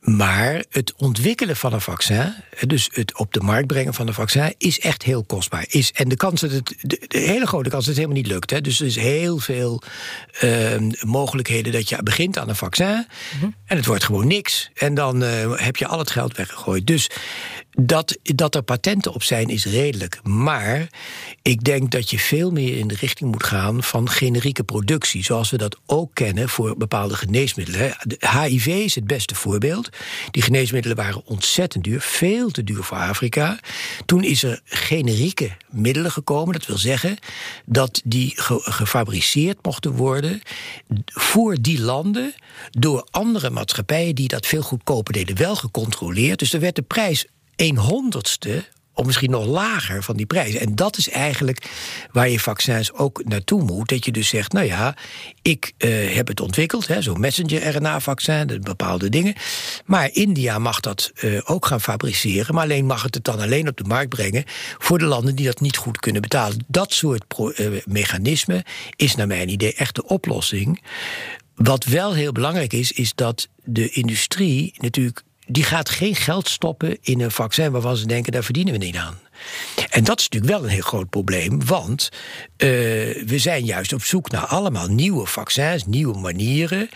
Maar 0.06 0.64
het 0.70 0.94
ontwikkelen 0.96 1.56
van 1.56 1.72
een 1.72 1.80
vaccin, 1.80 2.34
dus 2.66 2.88
het 2.92 3.18
op 3.18 3.32
de 3.32 3.40
markt 3.40 3.66
brengen 3.66 3.94
van 3.94 4.06
een 4.06 4.14
vaccin, 4.14 4.54
is 4.58 4.80
echt 4.80 5.02
heel 5.02 5.24
kostbaar. 5.24 5.64
Is, 5.68 5.92
en 5.92 6.08
de 6.08 6.16
kans 6.16 6.40
dat 6.40 6.50
het, 6.50 6.74
de, 6.80 7.06
hele 7.08 7.46
grote 7.46 7.70
kans 7.70 7.84
dat 7.84 7.94
het 7.94 8.04
helemaal 8.04 8.22
niet 8.22 8.32
lukt. 8.32 8.50
Hè. 8.50 8.60
Dus 8.60 8.80
er 8.80 8.86
is 8.86 8.96
heel 8.96 9.38
veel 9.38 9.82
uh, 10.42 10.76
mogelijkheden 11.00 11.72
dat 11.72 11.88
je 11.88 12.02
begint 12.02 12.38
aan 12.38 12.48
een 12.48 12.56
vaccin 12.56 13.06
mm-hmm. 13.34 13.54
en 13.64 13.76
het 13.76 13.86
wordt 13.86 14.04
gewoon 14.04 14.26
niks. 14.26 14.70
En 14.74 14.94
dan 14.94 15.22
uh, 15.22 15.52
heb 15.56 15.76
je 15.76 15.86
al 15.86 15.98
het 15.98 16.10
geld 16.10 16.36
weggegooid. 16.36 16.86
Dus 16.86 17.10
dat, 17.76 18.18
dat 18.22 18.54
er 18.54 18.62
patenten 18.62 19.12
op 19.14 19.22
zijn 19.22 19.48
is 19.48 19.64
redelijk. 19.64 20.20
Maar 20.22 20.88
ik 21.42 21.64
denk 21.64 21.90
dat 21.90 22.10
je 22.10 22.18
veel 22.18 22.50
meer 22.50 22.78
in 22.78 22.88
de 22.88 22.96
richting 23.00 23.30
moet 23.30 23.44
gaan 23.44 23.82
van 23.82 24.10
generieke 24.10 24.64
productie. 24.64 25.24
Zoals 25.24 25.50
we 25.50 25.56
dat 25.56 25.78
ook 25.86 26.14
kennen 26.14 26.48
voor 26.48 26.76
bepaalde 26.76 27.14
geneesmiddelen. 27.14 27.96
De 28.02 28.28
HIV 28.40 28.66
is 28.66 28.94
het 28.94 29.06
beste 29.06 29.34
voorbeeld. 29.34 29.88
Die 30.30 30.42
geneesmiddelen 30.42 30.96
waren 30.96 31.22
ontzettend 31.24 31.84
duur, 31.84 32.00
veel 32.00 32.50
te 32.50 32.64
duur 32.64 32.82
voor 32.82 32.96
Afrika. 32.96 33.58
Toen 34.06 34.24
is 34.24 34.42
er 34.42 34.60
generieke 34.64 35.50
middelen 35.70 36.10
gekomen. 36.10 36.52
Dat 36.52 36.66
wil 36.66 36.78
zeggen 36.78 37.18
dat 37.64 38.00
die 38.04 38.32
ge 38.36 38.60
gefabriceerd 38.62 39.58
mochten 39.62 39.92
worden 39.92 40.40
voor 41.04 41.56
die 41.60 41.80
landen 41.80 42.34
door 42.70 43.06
andere 43.10 43.50
maatschappijen 43.50 44.14
die 44.14 44.28
dat 44.28 44.46
veel 44.46 44.62
goedkoper 44.62 45.12
deden, 45.12 45.36
wel 45.36 45.56
gecontroleerd. 45.56 46.38
Dus 46.38 46.52
er 46.52 46.60
werd 46.60 46.76
de 46.76 46.82
prijs 46.82 47.26
een 47.56 47.76
honderdste 47.78 48.64
of 48.96 49.06
misschien 49.06 49.30
nog 49.30 49.46
lager 49.46 50.02
van 50.02 50.16
die 50.16 50.26
prijs. 50.26 50.54
En 50.54 50.74
dat 50.74 50.96
is 50.96 51.08
eigenlijk 51.08 51.70
waar 52.12 52.28
je 52.28 52.40
vaccins 52.40 52.92
ook 52.92 53.24
naartoe 53.24 53.62
moet. 53.62 53.88
Dat 53.88 54.04
je 54.04 54.12
dus 54.12 54.28
zegt, 54.28 54.52
nou 54.52 54.66
ja, 54.66 54.96
ik 55.42 55.72
uh, 55.78 56.14
heb 56.14 56.28
het 56.28 56.40
ontwikkeld, 56.40 56.88
zo'n 56.98 57.20
messenger-RNA-vaccin, 57.20 58.60
bepaalde 58.62 59.08
dingen. 59.08 59.34
Maar 59.84 60.10
India 60.12 60.58
mag 60.58 60.80
dat 60.80 61.12
uh, 61.20 61.40
ook 61.44 61.66
gaan 61.66 61.80
fabriceren, 61.80 62.54
maar 62.54 62.62
alleen 62.62 62.86
mag 62.86 63.02
het 63.02 63.14
het 63.14 63.24
dan 63.24 63.40
alleen 63.40 63.68
op 63.68 63.76
de 63.76 63.84
markt 63.84 64.08
brengen 64.08 64.44
voor 64.78 64.98
de 64.98 65.04
landen 65.04 65.36
die 65.36 65.46
dat 65.46 65.60
niet 65.60 65.76
goed 65.76 65.98
kunnen 65.98 66.22
betalen. 66.22 66.64
Dat 66.68 66.92
soort 66.92 67.24
uh, 67.38 67.80
mechanismen 67.84 68.62
is 68.96 69.14
naar 69.14 69.26
mijn 69.26 69.48
idee 69.48 69.74
echt 69.74 69.94
de 69.94 70.06
oplossing. 70.06 70.82
Wat 71.54 71.84
wel 71.84 72.14
heel 72.14 72.32
belangrijk 72.32 72.72
is, 72.72 72.92
is 72.92 73.14
dat 73.14 73.48
de 73.64 73.90
industrie 73.90 74.74
natuurlijk 74.76 75.24
die 75.46 75.64
gaat 75.64 75.88
geen 75.88 76.14
geld 76.14 76.48
stoppen 76.48 76.98
in 77.00 77.20
een 77.20 77.30
vaccin 77.30 77.70
waarvan 77.70 77.96
ze 77.96 78.06
denken, 78.06 78.32
daar 78.32 78.44
verdienen 78.44 78.72
we 78.72 78.78
niet 78.78 78.96
aan. 78.96 79.18
En 79.90 80.04
dat 80.04 80.18
is 80.18 80.28
natuurlijk 80.28 80.52
wel 80.52 80.62
een 80.62 80.74
heel 80.74 80.82
groot 80.82 81.10
probleem, 81.10 81.64
want 81.64 82.08
uh, 82.58 82.68
we 83.26 83.38
zijn 83.38 83.64
juist 83.64 83.92
op 83.92 84.02
zoek 84.02 84.30
naar 84.30 84.46
allemaal 84.46 84.86
nieuwe 84.86 85.26
vaccins, 85.26 85.86
nieuwe 85.86 86.18
manieren. 86.18 86.88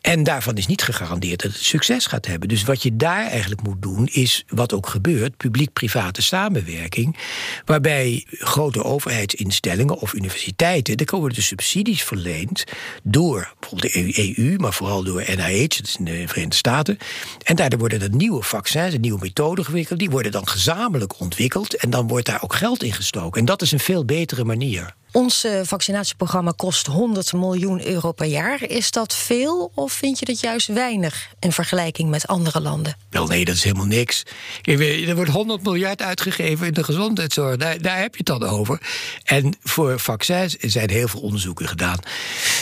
En 0.00 0.22
daarvan 0.22 0.54
is 0.54 0.66
niet 0.66 0.82
gegarandeerd 0.82 1.42
dat 1.42 1.52
het 1.52 1.62
succes 1.62 2.06
gaat 2.06 2.26
hebben. 2.26 2.48
Dus 2.48 2.62
wat 2.62 2.82
je 2.82 2.96
daar 2.96 3.26
eigenlijk 3.26 3.62
moet 3.62 3.82
doen, 3.82 4.08
is 4.12 4.44
wat 4.48 4.72
ook 4.72 4.86
gebeurt: 4.86 5.36
publiek-private 5.36 6.22
samenwerking. 6.22 7.16
Waarbij 7.64 8.26
grote 8.28 8.84
overheidsinstellingen 8.84 9.98
of 9.98 10.12
universiteiten, 10.12 10.96
daar 10.96 11.06
komen 11.06 11.32
de 11.34 11.42
subsidies 11.42 12.02
verleend 12.02 12.64
door 13.02 13.54
bijvoorbeeld 13.60 13.94
de 13.94 14.34
EU, 14.36 14.56
maar 14.58 14.72
vooral 14.72 15.04
door 15.04 15.24
NIH, 15.36 15.68
dat 15.68 15.86
is 15.86 15.96
in 15.98 16.04
de 16.04 16.28
Verenigde 16.28 16.56
Staten. 16.56 16.98
En 17.42 17.56
daardoor 17.56 17.78
worden 17.78 18.02
er 18.02 18.14
nieuwe 18.14 18.42
vaccins, 18.42 18.98
nieuwe 18.98 19.20
methoden 19.20 19.64
gewikkeld. 19.64 19.98
Die 19.98 20.10
worden 20.10 20.32
dan 20.32 20.48
gezamenlijk 20.48 21.20
ontwikkeld. 21.20 21.76
En 21.76 21.90
dan 21.90 22.08
wordt 22.08 22.26
daar 22.26 22.42
ook 22.42 22.54
geld 22.54 22.82
in 22.82 22.92
gestoken. 22.92 23.40
En 23.40 23.46
dat 23.46 23.62
is 23.62 23.72
een 23.72 23.78
veel 23.78 24.04
betere 24.04 24.44
manier. 24.44 24.94
Ons 25.12 25.44
eh, 25.44 25.60
vaccinatieprogramma 25.62 26.52
kost 26.56 26.86
100 26.86 27.32
miljoen 27.32 27.86
euro 27.86 28.12
per 28.12 28.26
jaar. 28.26 28.62
Is 28.62 28.90
dat 28.90 29.14
veel 29.14 29.72
of 29.74 29.92
vind 29.92 30.18
je 30.18 30.24
dat 30.24 30.40
juist 30.40 30.66
weinig 30.66 31.28
in 31.40 31.52
vergelijking 31.52 32.10
met 32.10 32.26
andere 32.26 32.60
landen? 32.60 32.96
Wel, 33.10 33.26
nee, 33.26 33.44
dat 33.44 33.54
is 33.54 33.64
helemaal 33.64 33.86
niks. 33.86 34.22
Er 34.62 35.14
wordt 35.14 35.30
100 35.30 35.62
miljard 35.62 36.02
uitgegeven 36.02 36.66
in 36.66 36.72
de 36.72 36.84
gezondheidszorg. 36.84 37.56
Daar, 37.56 37.82
daar 37.82 37.98
heb 37.98 38.16
je 38.16 38.22
het 38.24 38.40
dan 38.40 38.48
over. 38.48 38.80
En 39.24 39.56
voor 39.62 40.00
vaccins 40.00 40.56
zijn 40.56 40.90
heel 40.90 41.08
veel 41.08 41.20
onderzoeken 41.20 41.68
gedaan. 41.68 41.98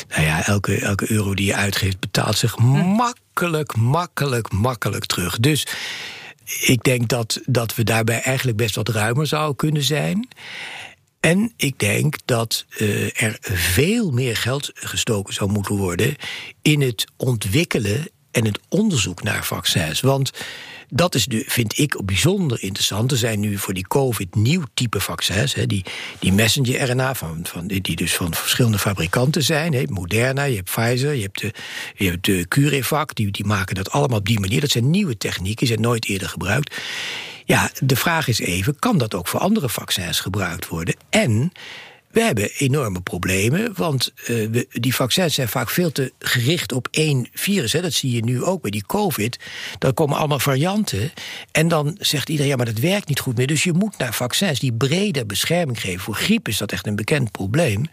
Nou 0.08 0.22
ja, 0.22 0.46
elke, 0.46 0.78
elke 0.78 1.10
euro 1.10 1.34
die 1.34 1.46
je 1.46 1.54
uitgeeft 1.54 2.00
betaalt 2.00 2.38
zich 2.38 2.54
hm. 2.54 2.64
makkelijk, 2.76 3.76
makkelijk, 3.76 4.52
makkelijk 4.52 5.06
terug. 5.06 5.38
Dus 5.38 5.66
ik 6.60 6.82
denk 6.82 7.08
dat, 7.08 7.40
dat 7.46 7.74
we 7.74 7.84
daarbij 7.84 8.20
eigenlijk 8.20 8.56
best 8.56 8.74
wat 8.74 8.88
ruimer 8.88 9.26
zouden 9.26 9.56
kunnen 9.56 9.82
zijn. 9.82 10.28
En 11.20 11.52
ik 11.56 11.78
denk 11.78 12.16
dat 12.24 12.64
uh, 12.78 13.22
er 13.22 13.36
veel 13.40 14.10
meer 14.10 14.36
geld 14.36 14.70
gestoken 14.74 15.34
zou 15.34 15.50
moeten 15.50 15.76
worden 15.76 16.16
in 16.62 16.80
het 16.80 17.06
ontwikkelen 17.16 18.08
en 18.30 18.44
het 18.44 18.60
onderzoek 18.68 19.22
naar 19.22 19.44
vaccins. 19.44 20.00
Want 20.00 20.30
dat 20.88 21.14
is, 21.14 21.26
vind 21.46 21.78
ik, 21.78 22.00
bijzonder 22.04 22.62
interessant. 22.62 23.10
Er 23.10 23.16
zijn 23.16 23.40
nu 23.40 23.58
voor 23.58 23.74
die 23.74 23.86
COVID 23.86 24.34
nieuw 24.34 24.62
type 24.74 25.00
vaccins. 25.00 25.54
Hè, 25.54 25.66
die, 25.66 25.84
die 26.18 26.32
messenger-RNA, 26.32 27.14
van, 27.14 27.40
van, 27.42 27.66
die 27.66 27.96
dus 27.96 28.14
van 28.14 28.34
verschillende 28.34 28.78
fabrikanten 28.78 29.42
zijn. 29.42 29.72
Hè, 29.72 29.82
Moderna, 29.88 30.42
je 30.42 30.56
hebt 30.56 30.70
Pfizer, 30.70 31.14
je 31.14 31.22
hebt 31.22 31.40
de, 31.40 31.52
je 31.96 32.10
hebt 32.10 32.24
de 32.24 32.48
CureVac. 32.48 33.14
Die, 33.14 33.30
die 33.30 33.44
maken 33.44 33.74
dat 33.74 33.90
allemaal 33.90 34.18
op 34.18 34.26
die 34.26 34.40
manier. 34.40 34.60
Dat 34.60 34.70
zijn 34.70 34.90
nieuwe 34.90 35.16
technieken, 35.16 35.58
die 35.58 35.66
zijn 35.66 35.80
nooit 35.80 36.06
eerder 36.06 36.28
gebruikt. 36.28 36.76
Ja, 37.50 37.70
de 37.80 37.96
vraag 37.96 38.28
is 38.28 38.38
even, 38.38 38.78
kan 38.78 38.98
dat 38.98 39.14
ook 39.14 39.28
voor 39.28 39.40
andere 39.40 39.68
vaccins 39.68 40.20
gebruikt 40.20 40.68
worden? 40.68 40.94
En 41.08 41.52
we 42.10 42.22
hebben 42.22 42.50
enorme 42.58 43.00
problemen, 43.00 43.72
want 43.76 44.12
we, 44.26 44.66
die 44.70 44.94
vaccins 44.94 45.34
zijn 45.34 45.48
vaak 45.48 45.70
veel 45.70 45.92
te 45.92 46.12
gericht 46.18 46.72
op 46.72 46.88
één 46.90 47.28
virus. 47.32 47.72
Hè. 47.72 47.80
Dat 47.80 47.92
zie 47.92 48.12
je 48.12 48.24
nu 48.24 48.42
ook 48.42 48.62
bij 48.62 48.70
die 48.70 48.86
COVID. 48.86 49.38
Dan 49.78 49.94
komen 49.94 50.16
allemaal 50.16 50.38
varianten. 50.38 51.12
En 51.52 51.68
dan 51.68 51.96
zegt 51.98 52.28
iedereen, 52.28 52.50
ja, 52.50 52.56
maar 52.56 52.66
dat 52.66 52.78
werkt 52.78 53.08
niet 53.08 53.20
goed 53.20 53.36
meer. 53.36 53.46
Dus 53.46 53.64
je 53.64 53.72
moet 53.72 53.98
naar 53.98 54.14
vaccins 54.14 54.58
die 54.58 54.72
brede 54.72 55.26
bescherming 55.26 55.80
geven. 55.80 56.00
Voor 56.00 56.14
griep 56.14 56.48
is 56.48 56.58
dat 56.58 56.72
echt 56.72 56.86
een 56.86 56.96
bekend 56.96 57.30
probleem. 57.30 57.84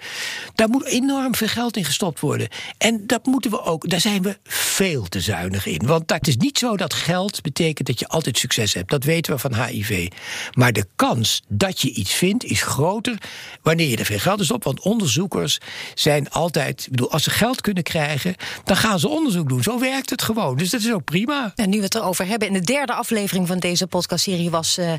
Daar 0.55 0.69
moet 0.69 0.85
enorm 0.85 1.35
veel 1.35 1.47
geld 1.47 1.77
in 1.77 1.85
gestopt 1.85 2.19
worden. 2.19 2.47
En 2.77 3.07
dat 3.07 3.25
moeten 3.25 3.51
we 3.51 3.63
ook, 3.63 3.89
daar 3.89 4.01
zijn 4.01 4.21
we 4.21 4.37
veel 4.43 5.03
te 5.03 5.21
zuinig 5.21 5.65
in. 5.65 5.85
Want 5.85 6.11
het 6.11 6.27
is 6.27 6.37
niet 6.37 6.57
zo 6.57 6.77
dat 6.77 6.93
geld 6.93 7.41
betekent 7.41 7.87
dat 7.87 7.99
je 7.99 8.07
altijd 8.07 8.37
succes 8.37 8.73
hebt. 8.73 8.89
Dat 8.89 9.03
weten 9.03 9.33
we 9.33 9.39
van 9.39 9.63
HIV. 9.63 10.07
Maar 10.53 10.73
de 10.73 10.85
kans 10.95 11.43
dat 11.47 11.81
je 11.81 11.91
iets 11.91 12.13
vindt 12.13 12.43
is 12.43 12.61
groter 12.61 13.17
wanneer 13.61 13.87
je 13.87 13.97
er 13.97 14.05
veel 14.07 14.19
geld 14.19 14.39
is 14.39 14.51
op. 14.51 14.63
Want 14.63 14.79
onderzoekers 14.79 15.57
zijn 15.93 16.29
altijd. 16.29 16.83
Ik 16.83 16.89
bedoel, 16.89 17.11
als 17.11 17.23
ze 17.23 17.29
geld 17.29 17.61
kunnen 17.61 17.83
krijgen, 17.83 18.35
dan 18.63 18.75
gaan 18.75 18.99
ze 18.99 19.07
onderzoek 19.07 19.49
doen. 19.49 19.63
Zo 19.63 19.79
werkt 19.79 20.09
het 20.09 20.21
gewoon. 20.21 20.57
Dus 20.57 20.69
dat 20.69 20.81
is 20.81 20.91
ook 20.91 21.03
prima. 21.03 21.51
En 21.55 21.69
nu 21.69 21.77
we 21.77 21.83
het 21.83 21.95
erover 21.95 22.27
hebben. 22.27 22.47
In 22.47 22.53
de 22.53 22.61
derde 22.61 22.93
aflevering 22.93 23.47
van 23.47 23.59
deze 23.59 23.87
podcastserie 23.87 24.49
was 24.49 24.77
uh, 24.77 24.93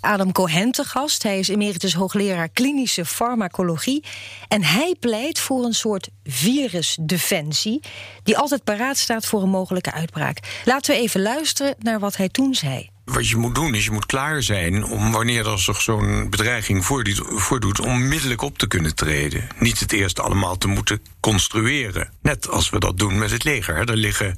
Adam 0.00 0.32
Cohen 0.32 0.70
te 0.70 0.84
gast. 0.84 1.22
Hij 1.22 1.38
is 1.38 1.48
emeritus 1.48 1.94
hoogleraar 1.94 2.48
klinische 2.48 3.04
farmacologie. 3.04 4.04
En 4.48 4.62
hij 4.62 4.94
pleit 5.00 5.38
voor 5.38 5.64
een 5.64 5.74
soort 5.74 6.08
virusdefensie. 6.24 7.80
die 8.22 8.38
altijd 8.38 8.64
paraat 8.64 8.96
staat 8.96 9.26
voor 9.26 9.42
een 9.42 9.48
mogelijke 9.48 9.92
uitbraak. 9.92 10.38
Laten 10.64 10.94
we 10.94 11.00
even 11.00 11.22
luisteren 11.22 11.74
naar 11.78 11.98
wat 11.98 12.16
hij 12.16 12.28
toen 12.28 12.54
zei. 12.54 12.93
Wat 13.04 13.28
je 13.28 13.36
moet 13.36 13.54
doen 13.54 13.74
is 13.74 13.84
je 13.84 13.90
moet 13.90 14.06
klaar 14.06 14.42
zijn 14.42 14.84
om 14.84 15.12
wanneer 15.12 15.46
er 15.46 15.58
zich 15.58 15.80
zo'n 15.80 16.30
bedreiging 16.30 16.84
voordoet, 16.84 17.80
onmiddellijk 17.80 18.42
op 18.42 18.58
te 18.58 18.66
kunnen 18.66 18.94
treden. 18.94 19.48
Niet 19.58 19.80
het 19.80 19.92
eerst 19.92 20.20
allemaal 20.20 20.58
te 20.58 20.68
moeten 20.68 21.00
construeren. 21.24 22.08
Net 22.22 22.48
als 22.48 22.70
we 22.70 22.78
dat 22.78 22.98
doen 22.98 23.18
met 23.18 23.30
het 23.30 23.44
leger. 23.44 23.76
Er 23.76 23.96
liggen 23.96 24.34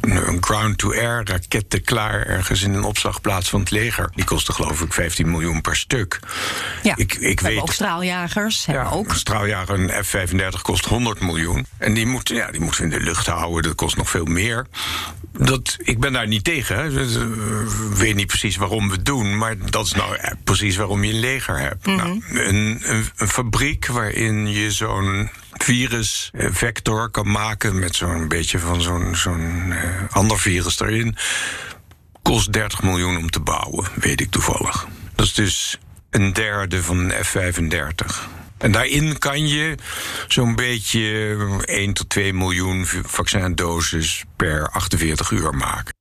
een 0.00 0.42
ground-to-air 0.42 1.20
raketten 1.24 1.82
klaar 1.82 2.26
ergens 2.26 2.62
in 2.62 2.74
een 2.74 2.84
opslagplaats 2.84 3.48
van 3.48 3.60
het 3.60 3.70
leger. 3.70 4.10
Die 4.14 4.24
kosten 4.24 4.54
geloof 4.54 4.80
ik 4.80 4.92
15 4.92 5.30
miljoen 5.30 5.60
per 5.60 5.76
stuk. 5.76 6.20
Ja, 6.82 6.96
ik, 6.96 7.14
ik 7.14 7.40
weet 7.40 7.60
ook 7.60 7.72
straaljagers. 7.72 8.64
Ja, 8.64 8.88
ook. 8.88 9.08
Een 9.08 9.16
straaljager, 9.16 9.80
een 9.80 10.04
F-35 10.04 10.62
kost 10.62 10.84
100 10.84 11.20
miljoen. 11.20 11.66
En 11.78 11.94
die 11.94 12.06
moeten 12.06 12.34
ja, 12.34 12.50
die 12.50 12.60
moeten 12.60 12.88
we 12.88 12.92
in 12.92 12.98
de 12.98 13.04
lucht 13.04 13.26
houden. 13.26 13.62
Dat 13.62 13.74
kost 13.74 13.96
nog 13.96 14.10
veel 14.10 14.24
meer. 14.24 14.66
Dat, 15.32 15.76
ik 15.78 16.00
ben 16.00 16.12
daar 16.12 16.26
niet 16.26 16.44
tegen. 16.44 16.76
Hè. 16.76 17.02
Ik 17.90 17.96
weet 17.96 18.14
niet 18.14 18.26
precies 18.26 18.56
waarom 18.56 18.88
we 18.88 18.94
het 18.94 19.04
doen. 19.04 19.38
Maar 19.38 19.70
dat 19.70 19.86
is 19.86 19.92
nou 19.92 20.18
precies 20.44 20.76
waarom 20.76 21.04
je 21.04 21.12
een 21.12 21.20
leger 21.20 21.58
hebt. 21.58 21.86
Mhm. 21.86 21.96
nou, 21.96 22.22
een, 22.30 22.80
een, 22.82 23.08
een 23.16 23.28
fabriek 23.28 23.86
waarin 23.86 24.48
je 24.48 24.70
zo'n 24.70 25.30
virusvector 25.56 27.10
kan 27.10 27.30
maken 27.30 27.78
met 27.78 27.96
zo'n 27.96 28.28
beetje 28.28 28.58
van 28.58 28.82
zo'n 28.82 29.16
zo'n 29.16 29.64
uh, 29.68 29.78
ander 30.10 30.38
virus 30.38 30.80
erin. 30.80 31.16
Kost 32.22 32.52
30 32.52 32.82
miljoen 32.82 33.16
om 33.16 33.30
te 33.30 33.40
bouwen, 33.40 33.86
weet 33.94 34.20
ik 34.20 34.30
toevallig. 34.30 34.86
Dat 35.14 35.26
is 35.26 35.34
dus 35.34 35.78
een 36.10 36.32
derde 36.32 36.82
van 36.82 36.98
een 36.98 37.24
F-35. 37.24 38.34
En 38.58 38.72
daarin 38.72 39.18
kan 39.18 39.48
je 39.48 39.74
zo'n 40.28 40.54
beetje 40.54 41.36
1 41.64 41.92
tot 41.92 42.08
2 42.08 42.32
miljoen 42.32 42.86
vaccindoses 42.86 44.24
per 44.36 44.68
48 44.70 45.30
uur 45.30 45.54
maken. 45.54 45.94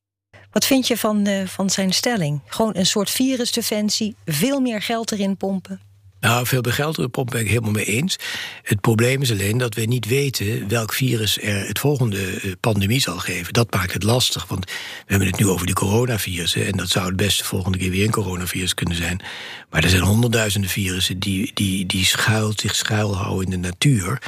Wat 0.51 0.65
vind 0.65 0.87
je 0.87 0.97
van, 0.97 1.27
uh, 1.27 1.47
van 1.47 1.69
zijn 1.69 1.93
stelling? 1.93 2.41
Gewoon 2.47 2.75
een 2.75 2.85
soort 2.85 3.09
virusdefensie, 3.09 4.15
veel 4.25 4.59
meer 4.59 4.81
geld 4.81 5.11
erin 5.11 5.37
pompen? 5.37 5.81
Nou, 6.25 6.45
veel 6.45 6.61
begeldere 6.61 7.07
pomp 7.07 7.29
ben 7.29 7.41
ik 7.41 7.47
helemaal 7.47 7.71
mee 7.71 7.85
eens. 7.85 8.17
Het 8.63 8.81
probleem 8.81 9.21
is 9.21 9.31
alleen 9.31 9.57
dat 9.57 9.75
we 9.75 9.81
niet 9.81 10.05
weten 10.05 10.67
welk 10.67 10.93
virus 10.93 11.41
er 11.41 11.67
het 11.67 11.79
volgende 11.79 12.39
eh, 12.39 12.51
pandemie 12.59 12.99
zal 12.99 13.17
geven. 13.17 13.53
Dat 13.53 13.73
maakt 13.73 13.93
het 13.93 14.03
lastig, 14.03 14.45
want 14.47 14.65
we 14.65 14.71
hebben 15.05 15.27
het 15.27 15.39
nu 15.39 15.47
over 15.47 15.65
de 15.65 15.73
coronavirussen. 15.73 16.65
En 16.65 16.77
dat 16.77 16.89
zou 16.89 17.05
het 17.05 17.15
beste 17.15 17.43
volgende 17.43 17.77
keer 17.77 17.89
weer 17.89 18.05
een 18.05 18.11
coronavirus 18.11 18.73
kunnen 18.73 18.95
zijn. 18.95 19.21
Maar 19.69 19.83
er 19.83 19.89
zijn 19.89 20.01
honderdduizenden 20.01 20.69
virussen 20.69 21.19
die, 21.19 21.51
die, 21.53 21.85
die 21.85 22.05
schuilt, 22.05 22.59
zich 22.59 22.75
schuilhouden 22.75 23.45
in 23.45 23.61
de 23.61 23.67
natuur. 23.67 24.21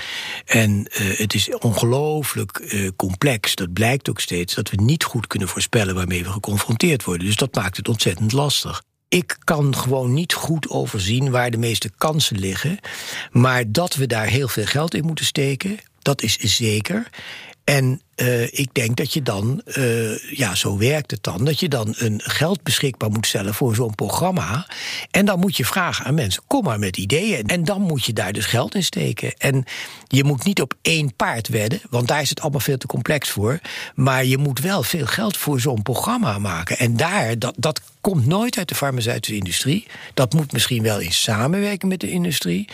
En 0.46 0.88
uh, 1.02 1.18
het 1.18 1.34
is 1.34 1.58
ongelooflijk 1.58 2.60
uh, 2.60 2.90
complex. 2.96 3.56
Dat 3.56 3.74
blijkt 3.74 4.10
ook 4.10 4.20
steeds 4.20 4.56
dat 4.56 4.70
we 4.70 4.82
niet 4.82 5.04
goed 5.04 5.28
kunnen 5.28 5.48
voorspellen 5.48 5.96
waarmee 5.96 6.24
we 6.24 6.32
geconfronteerd 6.32 7.04
worden. 7.04 7.28
Dus 7.28 7.36
dat 7.36 7.56
maakt 7.56 7.78
het 7.78 7.88
ontzettend 7.88 8.32
lastig 8.32 8.82
ik 9.10 9.38
kan 9.44 9.76
gewoon 9.76 10.14
niet 10.14 10.34
goed 10.34 10.70
overzien 10.70 11.32
waar 11.32 11.52
de 11.52 11.58
meeste 11.58 11.92
kansen 11.98 12.40
liggen. 12.40 12.80
Maar 13.32 13.72
dat 13.72 13.96
we 13.96 14.08
daar 14.08 14.28
heel 14.28 14.48
veel 14.48 14.66
geld 14.66 14.94
in 14.94 15.06
moeten 15.06 15.26
steken, 15.26 15.80
dat 16.02 16.22
is 16.22 16.38
zeker. 16.38 17.10
En 17.64 18.02
uh, 18.18 18.44
ik 18.44 18.70
denk 18.72 18.98
dat 18.98 19.14
je 19.14 19.22
dan, 19.22 19.62
uh, 19.66 20.38
ja, 20.38 20.56
zo 20.56 20.78
werkt 20.78 21.12
het 21.12 21.24
dan, 21.24 21.46
dat 21.46 21.60
je 21.60 21.70
dan 21.70 21.94
een 21.98 22.22
geld 22.24 22.64
beschikbaar 22.64 23.10
moet 23.10 23.28
stellen 23.28 23.54
voor 23.54 23.76
zo'n 23.76 23.96
programma. 23.96 24.68
En 25.12 25.26
dan 25.26 25.40
moet 25.40 25.58
je 25.58 25.66
vragen 25.66 26.06
aan 26.06 26.14
mensen: 26.14 26.44
kom 26.48 26.64
maar 26.64 26.80
met 26.80 26.98
ideeën. 26.98 27.48
En 27.48 27.64
dan 27.64 27.82
moet 27.82 28.06
je 28.06 28.14
daar 28.14 28.34
dus 28.34 28.46
geld 28.46 28.76
in 28.76 28.84
steken. 28.84 29.34
En 29.38 29.64
je 30.08 30.24
moet 30.24 30.44
niet 30.44 30.62
op 30.62 30.74
één 30.82 31.16
paard 31.16 31.48
wedden, 31.48 31.82
want 31.90 32.08
daar 32.08 32.22
is 32.22 32.30
het 32.30 32.42
allemaal 32.42 32.60
veel 32.60 32.78
te 32.78 32.88
complex 32.88 33.30
voor. 33.30 33.60
Maar 33.96 34.26
je 34.26 34.38
moet 34.38 34.60
wel 34.60 34.84
veel 34.84 35.06
geld 35.06 35.38
voor 35.38 35.60
zo'n 35.60 35.82
programma 35.82 36.38
maken. 36.38 36.78
En 36.78 36.98
daar, 36.98 37.40
dat, 37.40 37.54
dat 37.58 37.82
komt 38.02 38.26
nooit 38.26 38.58
uit 38.58 38.68
de 38.68 38.76
farmaceutische 38.76 39.36
industrie. 39.36 39.88
Dat 40.14 40.34
moet 40.34 40.52
misschien 40.52 40.84
wel 40.84 41.00
in 41.00 41.12
samenwerking 41.12 41.92
met 41.92 42.00
de 42.00 42.10
industrie. 42.10 42.70